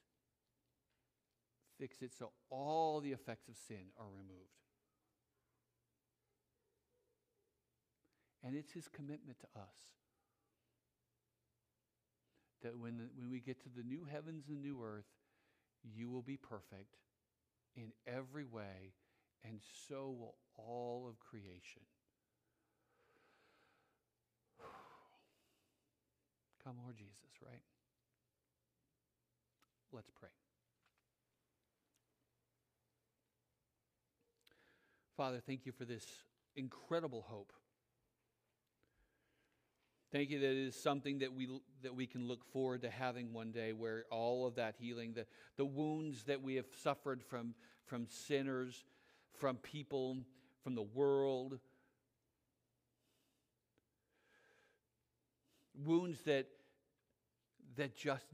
Fix 1.79 2.01
it 2.01 2.11
so 2.17 2.31
all 2.49 2.99
the 3.01 3.11
effects 3.11 3.47
of 3.47 3.55
sin 3.55 3.91
are 3.97 4.07
removed. 4.09 4.49
And 8.43 8.55
it's 8.55 8.73
his 8.73 8.87
commitment 8.87 9.39
to 9.39 9.47
us 9.59 9.75
that 12.61 12.77
when, 12.77 12.97
the, 12.97 13.05
when 13.15 13.29
we 13.31 13.39
get 13.39 13.61
to 13.63 13.69
the 13.75 13.83
new 13.83 14.05
heavens 14.09 14.49
and 14.49 14.61
new 14.61 14.81
earth, 14.83 15.05
you 15.83 16.09
will 16.09 16.21
be 16.21 16.37
perfect 16.37 16.97
in 17.75 17.91
every 18.07 18.45
way, 18.45 18.93
and 19.43 19.59
so 19.87 20.15
will 20.17 20.35
all 20.57 21.07
of 21.07 21.19
creation. 21.19 21.81
Come, 26.63 26.75
Lord 26.83 26.97
Jesus, 26.97 27.41
right? 27.45 27.61
Let's 29.91 30.09
pray. 30.19 30.29
Father, 35.15 35.41
thank 35.45 35.65
you 35.65 35.71
for 35.71 35.85
this 35.85 36.05
incredible 36.55 37.25
hope. 37.27 37.53
Thank 40.11 40.29
you 40.29 40.39
that 40.39 40.51
it 40.51 40.67
is 40.67 40.75
something 40.81 41.19
that 41.19 41.33
we, 41.33 41.47
that 41.83 41.95
we 41.95 42.05
can 42.05 42.27
look 42.27 42.45
forward 42.51 42.81
to 42.83 42.89
having 42.89 43.33
one 43.33 43.51
day 43.51 43.73
where 43.73 44.05
all 44.11 44.45
of 44.45 44.55
that 44.55 44.75
healing, 44.79 45.13
the, 45.13 45.25
the 45.57 45.65
wounds 45.65 46.23
that 46.23 46.41
we 46.41 46.55
have 46.55 46.67
suffered 46.81 47.23
from, 47.23 47.53
from 47.85 48.07
sinners, 48.07 48.85
from 49.33 49.57
people, 49.57 50.17
from 50.63 50.75
the 50.75 50.83
world, 50.83 51.59
wounds 55.83 56.21
that, 56.21 56.47
that 57.75 57.95
just 57.97 58.25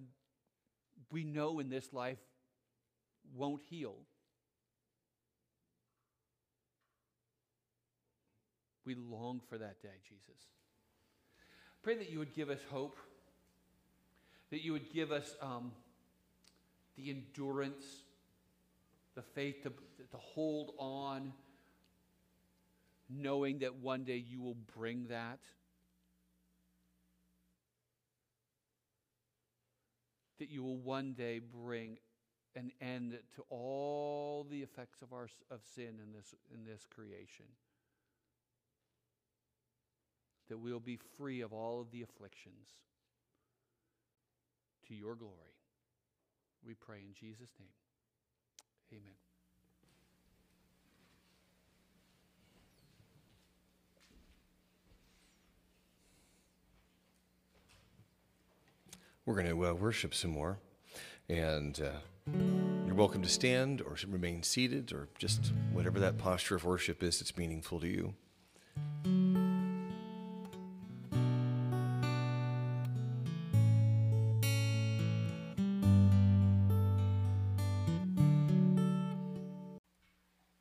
we 1.12 1.24
know 1.24 1.60
in 1.60 1.70
this 1.70 1.92
life 1.94 2.20
won't 3.36 3.62
heal. 3.70 3.96
We 8.86 8.96
long 8.96 9.42
for 9.50 9.58
that 9.58 9.82
day, 9.82 9.90
Jesus. 10.08 10.42
Pray 11.84 11.98
that 11.98 12.10
you 12.10 12.20
would 12.20 12.34
give 12.34 12.50
us 12.50 12.60
hope, 12.70 12.98
that 14.50 14.64
you 14.64 14.72
would 14.72 14.92
give 14.94 15.12
us 15.12 15.36
um, 15.42 15.72
the 16.98 17.10
endurance, 17.10 17.84
the 19.16 19.22
faith 19.22 19.64
to, 19.64 19.70
to 19.70 20.18
hold 20.18 20.74
on, 20.78 21.34
knowing 23.10 23.60
that 23.60 23.76
one 23.76 24.04
day 24.04 24.18
you 24.18 24.42
will 24.42 24.58
bring 24.76 25.08
that. 25.10 25.40
That 30.42 30.50
you 30.50 30.64
will 30.64 30.78
one 30.78 31.14
day 31.14 31.40
bring 31.40 32.00
an 32.56 32.72
end 32.82 33.20
to 33.36 33.44
all 33.52 34.44
the 34.50 34.64
effects 34.64 35.04
of 35.04 35.14
our 35.14 35.28
of 35.52 35.62
sin 35.76 36.00
in 36.04 36.14
this 36.14 36.34
in 36.52 36.66
this 36.66 36.88
creation 36.90 37.46
that 40.50 40.58
we'll 40.58 40.80
be 40.80 40.98
free 41.18 41.42
of 41.42 41.54
all 41.54 41.80
of 41.80 41.92
the 41.92 42.02
afflictions 42.02 42.70
to 44.88 44.96
your 44.96 45.14
glory. 45.14 45.36
We 46.66 46.74
pray 46.74 46.98
in 47.08 47.14
Jesus' 47.14 47.54
name. 47.60 49.00
Amen. 49.00 49.31
We're 59.24 59.36
going 59.36 59.50
to 59.50 59.68
uh, 59.68 59.74
worship 59.74 60.16
some 60.16 60.32
more. 60.32 60.58
And 61.30 61.80
uh, 61.80 61.92
you're 62.88 62.96
welcome 62.96 63.22
to 63.22 63.30
stand 63.30 63.80
or 63.80 63.96
remain 64.08 64.42
seated 64.42 64.92
or 64.92 65.10
just 65.20 65.54
whatever 65.72 66.00
that 66.00 66.18
posture 66.18 66.56
of 66.56 66.66
worship 66.66 67.04
is 67.04 67.20
that's 67.20 67.38
meaningful 67.38 67.80
to 67.82 67.88
you. 67.88 68.16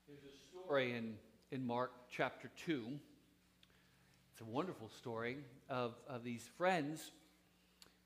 There's 0.07 0.23
a 0.23 0.67
story 0.67 1.03
in 1.51 1.67
Mark 1.67 1.93
chapter 2.11 2.51
2. 2.67 2.85
It's 4.33 4.43
a 4.43 4.45
wonderful 4.45 4.91
story 4.91 5.39
of, 5.71 5.95
of 6.07 6.25
these 6.25 6.47
friends 6.59 7.13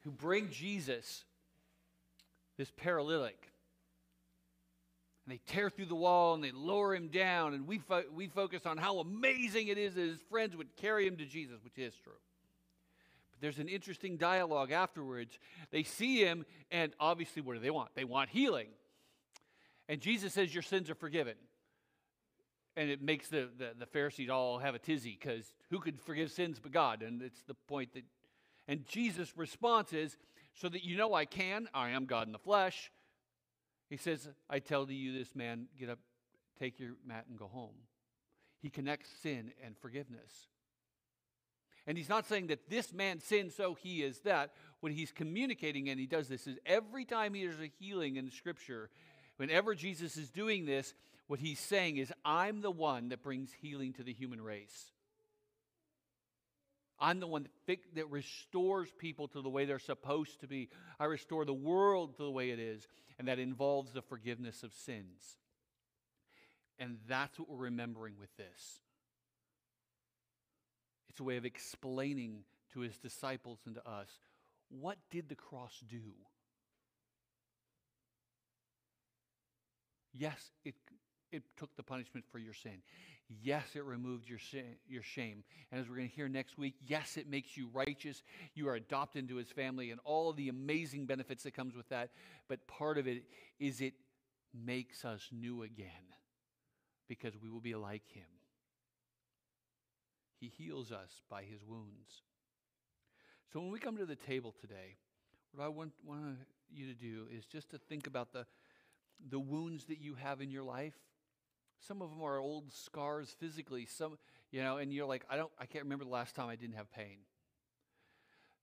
who 0.05 0.11
bring 0.11 0.51
Jesus, 0.51 1.25
this 2.57 2.71
paralytic. 2.77 3.51
And 5.27 5.35
they 5.35 5.41
tear 5.47 5.71
through 5.71 5.87
the 5.87 5.95
wall 5.95 6.35
and 6.35 6.45
they 6.45 6.53
lower 6.53 6.95
him 6.95 7.09
down. 7.09 7.55
And 7.55 7.67
we, 7.67 7.79
fo- 7.79 8.05
we 8.15 8.29
focus 8.29 8.67
on 8.67 8.77
how 8.77 8.99
amazing 8.99 9.69
it 9.69 9.79
is 9.79 9.95
that 9.95 10.03
his 10.03 10.21
friends 10.31 10.55
would 10.57 10.77
carry 10.77 11.07
him 11.07 11.17
to 11.17 11.25
Jesus, 11.25 11.57
which 11.65 11.79
is 11.79 11.95
true. 11.95 12.13
But 13.31 13.41
there's 13.41 13.59
an 13.59 13.69
interesting 13.69 14.19
dialogue 14.19 14.71
afterwards. 14.71 15.39
They 15.71 15.83
see 15.83 16.23
him, 16.23 16.45
and 16.71 16.93
obviously, 17.01 17.41
what 17.41 17.55
do 17.55 17.61
they 17.61 17.71
want? 17.71 17.95
They 17.95 18.05
want 18.05 18.29
healing. 18.29 18.69
And 19.89 20.01
Jesus 20.01 20.35
says, 20.35 20.53
Your 20.53 20.63
sins 20.63 20.91
are 20.91 20.95
forgiven 20.95 21.35
and 22.77 22.91
it 22.91 23.03
makes 23.03 23.29
the, 23.29 23.49
the, 23.57 23.71
the 23.79 23.87
Pharisees 23.87 24.31
all 24.31 24.59
have 24.59 24.75
a 24.75 24.79
tizzy 24.79 25.17
because 25.21 25.55
who 25.71 25.79
could 25.79 26.01
forgive 26.01 26.31
sins 26.31 26.59
but 26.61 26.73
God? 26.73 27.03
And 27.03 27.23
it's 27.23 27.43
the 27.47 27.55
point 27.55 27.93
that, 27.95 28.03
and 28.69 28.87
Jesus' 28.87 29.37
response 29.37 29.93
is, 29.93 30.17
so 30.55 30.69
that 30.69 30.85
you 30.85 30.97
know 30.97 31.15
I 31.15 31.25
can, 31.25 31.69
I 31.75 31.91
am 31.91 32.07
God 32.07 32.27
in 32.27 32.33
the 32.33 32.39
flesh. 32.39 32.91
He 33.91 33.97
says, 33.97 34.29
I 34.49 34.61
tell 34.61 34.91
you 34.91 35.13
this 35.17 35.35
man, 35.35 35.67
get 35.79 35.91
up, 35.91 35.99
take 36.59 36.79
your 36.79 36.93
mat, 37.07 37.27
and 37.29 37.39
go 37.39 37.49
home. 37.49 37.75
He 38.61 38.71
connects 38.71 39.11
sin 39.23 39.53
and 39.65 39.77
forgiveness. 39.77 40.49
And 41.87 41.99
he's 41.99 42.09
not 42.09 42.27
saying 42.27 42.47
that 42.47 42.71
this 42.71 42.95
man 42.95 43.21
sinned, 43.21 43.53
so 43.53 43.75
he 43.75 44.03
is 44.03 44.21
that. 44.21 44.53
What 44.81 44.93
he's 44.93 45.13
communicating, 45.13 45.91
and 45.91 46.01
he 46.01 46.07
does 46.07 46.29
this, 46.29 46.47
is 46.47 46.57
every 46.65 47.05
time 47.05 47.35
there's 47.35 47.61
a 47.61 47.71
healing 47.79 48.17
in 48.17 48.25
the 48.25 48.31
Scripture, 48.31 48.89
whenever 49.37 49.75
Jesus 49.75 50.17
is 50.17 50.31
doing 50.31 50.65
this, 50.65 50.95
what 51.27 51.41
he's 51.41 51.61
saying 51.61 51.99
is, 51.99 52.13
I'm 52.25 52.63
the 52.63 52.71
one 52.71 53.11
that 53.11 53.23
brings 53.23 53.51
healing 53.53 53.93
to 53.95 54.03
the 54.03 54.13
human 54.13 54.41
race. 54.41 54.93
I'm 56.99 57.21
the 57.21 57.27
one 57.27 57.49
that, 57.67 58.11
restores 58.11 58.91
people 58.99 59.29
to 59.29 59.43
the 59.43 59.49
way 59.49 59.65
they're 59.65 59.79
supposed 59.79 60.41
to 60.41 60.47
be. 60.47 60.69
I 61.01 61.07
restore 61.07 61.45
the 61.45 61.53
world 61.53 62.17
to 62.17 62.23
the 62.23 62.31
way 62.31 62.51
it 62.51 62.59
is, 62.59 62.87
and 63.19 63.29
that 63.29 63.39
involves 63.39 63.93
the 63.93 64.03
forgiveness 64.03 64.63
of 64.63 64.73
sins. 64.73 65.39
And 66.79 66.99
that's 67.09 67.39
what 67.39 67.49
we're 67.49 67.65
remembering 67.65 68.15
with 68.19 68.35
this. 68.37 68.81
It's 71.11 71.21
a 71.21 71.25
way 71.25 71.37
of 71.37 71.45
explaining 71.45 72.45
to 72.73 72.81
his 72.81 72.99
disciples 72.99 73.61
and 73.67 73.77
to 73.77 73.89
us 73.89 74.09
what 74.69 74.99
did 75.11 75.29
the 75.29 75.35
cross 75.35 75.81
do? 75.89 76.15
Yes, 80.13 80.51
it 80.65 80.75
it 81.35 81.43
took 81.57 81.75
the 81.77 81.83
punishment 81.83 82.25
for 82.31 82.39
your 82.39 82.55
sin. 82.55 82.83
Yes, 83.43 83.65
it 83.75 83.85
removed 83.85 84.29
your, 84.29 84.39
sin, 84.39 84.77
your 84.87 85.03
shame. 85.03 85.45
And 85.71 85.81
as 85.81 85.89
we're 85.89 85.97
going 85.97 86.09
to 86.09 86.15
hear 86.15 86.29
next 86.29 86.59
week, 86.59 86.75
yes, 86.87 87.17
it 87.17 87.29
makes 87.29 87.57
you 87.57 87.69
righteous. 87.73 88.23
You 88.55 88.69
are 88.69 88.75
adopted 88.75 89.23
into 89.23 89.37
his 89.37 89.49
family 89.49 89.91
and 89.91 90.01
all 90.05 90.33
the 90.33 90.49
amazing 90.49 91.07
benefits 91.07 91.43
that 91.45 91.55
comes 91.55 91.75
with 91.75 91.89
that. 91.89 92.11
But 92.49 92.67
part 92.67 92.99
of 92.99 93.07
it 93.07 93.25
is 93.59 93.81
it 93.81 93.95
makes 94.53 95.05
us 95.05 95.29
new 95.33 95.63
again 95.63 95.89
because 97.09 97.33
we 97.43 97.51
will 97.51 97.61
be 97.61 97.75
like 97.75 98.07
him. 98.13 98.25
He 100.39 100.49
heals 100.49 100.93
us 100.93 101.23
by 101.31 101.43
his 101.43 101.65
wounds. 101.67 102.23
So 103.53 103.61
when 103.61 103.71
we 103.71 103.79
come 103.79 103.97
to 103.97 104.07
the 104.07 104.17
table 104.17 104.55
today, 104.61 104.97
what 105.55 105.65
I 105.65 105.69
want, 105.69 105.93
want 106.05 106.37
you 106.71 106.87
to 106.87 106.95
do 106.95 107.27
is 107.35 107.47
just 107.47 107.71
to 107.71 107.79
think 107.79 108.07
about 108.07 108.33
the, 108.33 108.45
the 109.31 109.39
wounds 109.39 109.87
that 109.87 110.01
you 110.01 110.15
have 110.17 110.41
in 110.41 110.51
your 110.51 110.65
life 110.65 110.95
some 111.81 112.03
of 112.03 112.11
them 112.11 112.23
are 112.23 112.39
old 112.39 112.73
scars 112.73 113.35
physically. 113.39 113.87
Some, 113.87 114.19
you 114.51 114.63
know, 114.63 114.79
and 114.79 114.93
you're 114.93 115.07
like, 115.07 115.25
I 115.29 115.37
don't, 115.37 115.53
I 115.59 115.67
can't 115.67 115.85
remember 115.85 116.05
the 116.05 116.11
last 116.11 116.35
time 116.35 116.49
I 116.49 116.57
didn't 116.57 116.77
have 116.77 116.91
pain. 116.93 117.19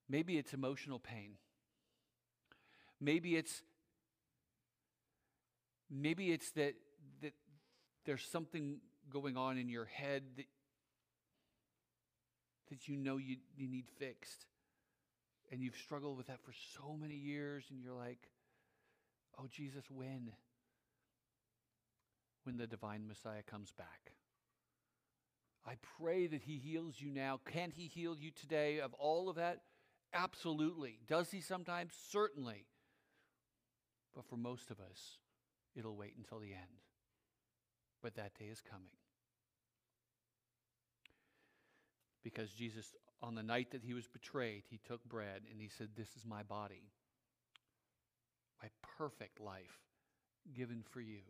Maybe 0.09 0.37
it's 0.37 0.53
emotional 0.53 0.99
pain. 0.99 1.35
Maybe 2.99 3.35
it's 3.35 3.63
Maybe 5.91 6.31
it's 6.31 6.51
that, 6.51 6.75
that 7.21 7.33
there's 8.05 8.23
something 8.23 8.77
going 9.11 9.35
on 9.35 9.57
in 9.57 9.67
your 9.67 9.83
head 9.83 10.23
that, 10.37 10.45
that 12.69 12.87
you 12.87 12.95
know 12.95 13.17
you, 13.17 13.35
you 13.57 13.67
need 13.67 13.85
fixed. 13.99 14.45
And 15.51 15.61
you've 15.61 15.75
struggled 15.75 16.15
with 16.15 16.27
that 16.27 16.39
for 16.45 16.53
so 16.77 16.95
many 16.95 17.15
years, 17.15 17.65
and 17.69 17.83
you're 17.83 17.93
like, 17.93 18.29
oh, 19.37 19.47
Jesus, 19.51 19.83
when? 19.93 20.31
When 22.43 22.57
the 22.57 22.67
divine 22.67 23.07
Messiah 23.07 23.43
comes 23.43 23.71
back. 23.71 24.13
I 25.65 25.75
pray 25.99 26.27
that 26.27 26.41
he 26.41 26.57
heals 26.57 26.95
you 26.99 27.11
now. 27.11 27.39
Can't 27.45 27.73
he 27.73 27.85
heal 27.85 28.15
you 28.17 28.31
today 28.31 28.79
of 28.79 28.93
all 28.95 29.29
of 29.29 29.35
that? 29.35 29.59
Absolutely. 30.13 30.99
Does 31.07 31.29
he 31.31 31.39
sometimes? 31.39 31.93
Certainly. 32.09 32.65
But 34.15 34.25
for 34.25 34.37
most 34.37 34.71
of 34.71 34.79
us, 34.79 35.17
it'll 35.75 35.95
wait 35.95 36.15
until 36.17 36.39
the 36.39 36.53
end. 36.53 36.81
But 38.01 38.15
that 38.15 38.33
day 38.37 38.45
is 38.45 38.61
coming. 38.61 38.89
Because 42.23 42.51
Jesus, 42.51 42.93
on 43.21 43.35
the 43.35 43.43
night 43.43 43.71
that 43.71 43.83
he 43.83 43.93
was 43.93 44.07
betrayed, 44.07 44.63
he 44.69 44.79
took 44.85 45.03
bread 45.05 45.43
and 45.49 45.61
he 45.61 45.69
said, 45.69 45.89
This 45.95 46.15
is 46.15 46.25
my 46.25 46.43
body, 46.43 46.91
my 48.61 48.69
perfect 48.97 49.39
life 49.39 49.79
given 50.53 50.83
for 50.91 51.01
you. 51.01 51.21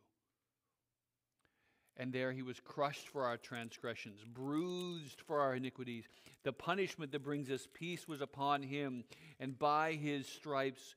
And 1.98 2.12
there 2.12 2.32
he 2.32 2.42
was 2.42 2.60
crushed 2.60 3.10
for 3.10 3.26
our 3.26 3.38
transgressions, 3.38 4.24
bruised 4.24 5.22
for 5.22 5.40
our 5.40 5.56
iniquities. 5.56 6.06
The 6.44 6.54
punishment 6.54 7.12
that 7.12 7.24
brings 7.24 7.50
us 7.52 7.68
peace 7.74 8.08
was 8.08 8.22
upon 8.22 8.64
him, 8.64 9.04
and 9.40 9.58
by 9.60 9.94
his 9.94 10.28
stripes 10.28 10.96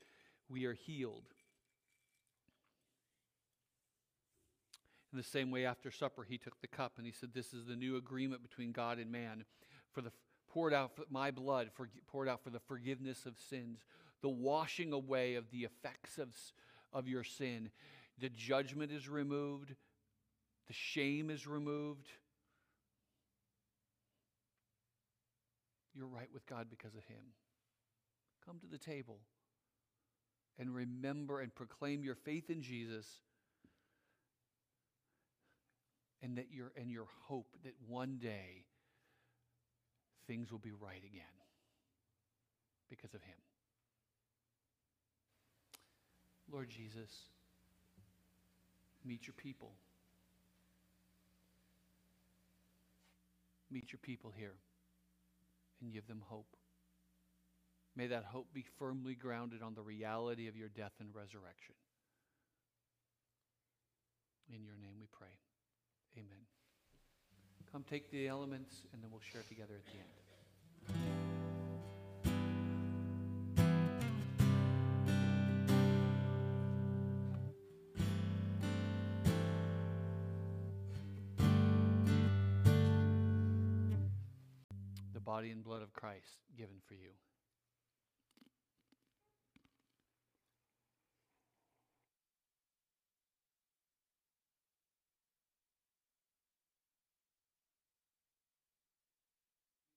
we 0.49 0.65
are 0.65 0.73
healed. 0.73 1.25
In 5.13 5.19
the 5.19 5.25
same 5.25 5.51
way, 5.51 5.65
after 5.65 5.91
supper, 5.91 6.25
he 6.25 6.39
took 6.39 6.61
the 6.61 6.67
cup 6.67 6.95
and 6.97 7.07
he 7.07 7.13
said, 7.13 7.31
This 7.33 7.55
is 7.55 7.67
the 7.67 7.77
new 7.77 7.97
agreement 7.97 8.43
between 8.43 8.73
God 8.73 8.99
and 8.99 9.13
man, 9.13 9.45
for 9.93 10.01
the 10.01 10.11
poured 10.55 10.73
out 10.73 10.95
for 10.95 11.05
my 11.11 11.31
blood, 11.33 11.69
for, 11.75 11.89
poured 12.07 12.29
out 12.29 12.43
for 12.43 12.51
the 12.51 12.61
forgiveness 12.61 13.27
of 13.27 13.35
sins, 13.39 13.85
the 14.23 14.29
washing 14.29 14.93
away 14.93 15.35
of 15.35 15.51
the 15.51 15.65
effects 15.65 16.17
of, 16.17 16.29
of 16.93 17.09
your 17.09 17.25
sin. 17.25 17.71
The 18.21 18.29
judgment 18.29 18.93
is 18.93 19.09
removed, 19.09 19.75
the 20.67 20.73
shame 20.73 21.31
is 21.31 21.47
removed. 21.47 22.09
You're 25.95 26.07
right 26.07 26.29
with 26.33 26.47
God 26.47 26.67
because 26.71 26.95
of 26.95 27.05
Him. 27.05 27.25
Come 28.45 28.59
to 28.61 28.67
the 28.67 28.79
table 28.79 29.19
and 30.59 30.75
remember 30.75 31.41
and 31.41 31.55
proclaim 31.55 32.05
your 32.05 32.15
faith 32.15 32.51
in 32.51 32.63
Jesus 32.63 33.07
and 36.23 36.39
that 36.39 36.47
your 36.51 36.73
and 36.77 36.91
your 36.91 37.07
hope 37.23 37.49
that 37.65 37.75
one 37.87 38.19
day 38.19 38.65
things 40.27 40.51
will 40.51 40.59
be 40.59 40.73
right 40.73 41.03
again 41.05 41.25
because 42.89 43.15
of 43.15 43.23
him. 43.23 43.37
Lord 46.51 46.69
Jesus, 46.69 47.11
meet 49.05 49.27
your 49.27 49.35
people. 49.35 49.73
Meet 53.75 53.91
your 53.91 53.99
people 54.01 54.33
here 54.37 54.55
and 55.83 55.93
give 55.93 56.07
them 56.07 56.23
hope. 56.29 56.57
May 57.97 58.07
that 58.07 58.25
hope 58.25 58.47
be 58.55 58.65
firmly 58.79 59.17
grounded 59.17 59.63
on 59.63 59.75
the 59.75 59.83
reality 59.83 60.47
of 60.47 60.57
your 60.57 60.69
death 60.69 60.93
and 61.01 61.09
resurrection. 61.13 61.75
In 64.49 64.65
your 64.65 64.77
name 64.77 64.95
we 65.01 65.07
pray. 65.11 65.35
Amen. 66.17 66.47
Come 67.73 67.83
take 67.91 68.13
the 68.13 68.29
elements 68.29 68.83
and 68.93 69.03
then 69.03 69.11
we'll 69.11 69.21
share 69.33 69.43
together 69.49 69.75
at 69.75 69.93
the 69.93 69.99
end. 71.03 71.14
Body 85.25 85.51
and 85.51 85.65
blood 85.65 85.83
of 85.83 85.93
Christ 85.93 86.37
given 86.57 86.77
for 86.87 86.95
you. 86.95 87.11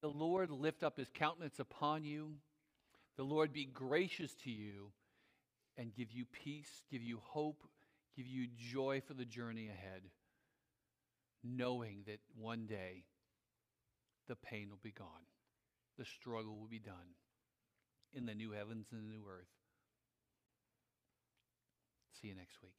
The 0.01 0.07
Lord 0.07 0.51
lift 0.51 0.84
up 0.84 0.97
his 0.97 1.09
countenance 1.13 1.59
upon 1.59 2.05
you. 2.05 2.36
The 3.17 3.23
Lord 3.23 3.51
be 3.51 3.65
gracious 3.65 4.34
to 4.43 4.51
you 4.51 4.91
and 5.75 5.93
give 5.93 6.11
you 6.11 6.25
peace, 6.25 6.84
give 6.89 7.03
you 7.03 7.19
hope, 7.21 7.63
give 8.15 8.28
you 8.28 8.47
joy 8.71 9.01
for 9.05 9.13
the 9.13 9.25
journey 9.25 9.67
ahead, 9.67 10.03
knowing 11.43 12.03
that 12.05 12.19
one 12.39 12.67
day 12.67 13.03
the 14.28 14.36
pain 14.36 14.69
will 14.69 14.80
be 14.82 14.91
gone, 14.91 15.28
the 15.97 16.05
struggle 16.05 16.57
will 16.57 16.67
be 16.67 16.80
done 16.80 17.15
in 18.13 18.25
the 18.25 18.36
new 18.36 18.51
heavens 18.51 18.88
and 18.91 19.01
the 19.01 19.07
new 19.07 19.23
earth. 19.30 19.47
See 22.21 22.28
you 22.28 22.36
next 22.36 22.57
week. 22.61 22.73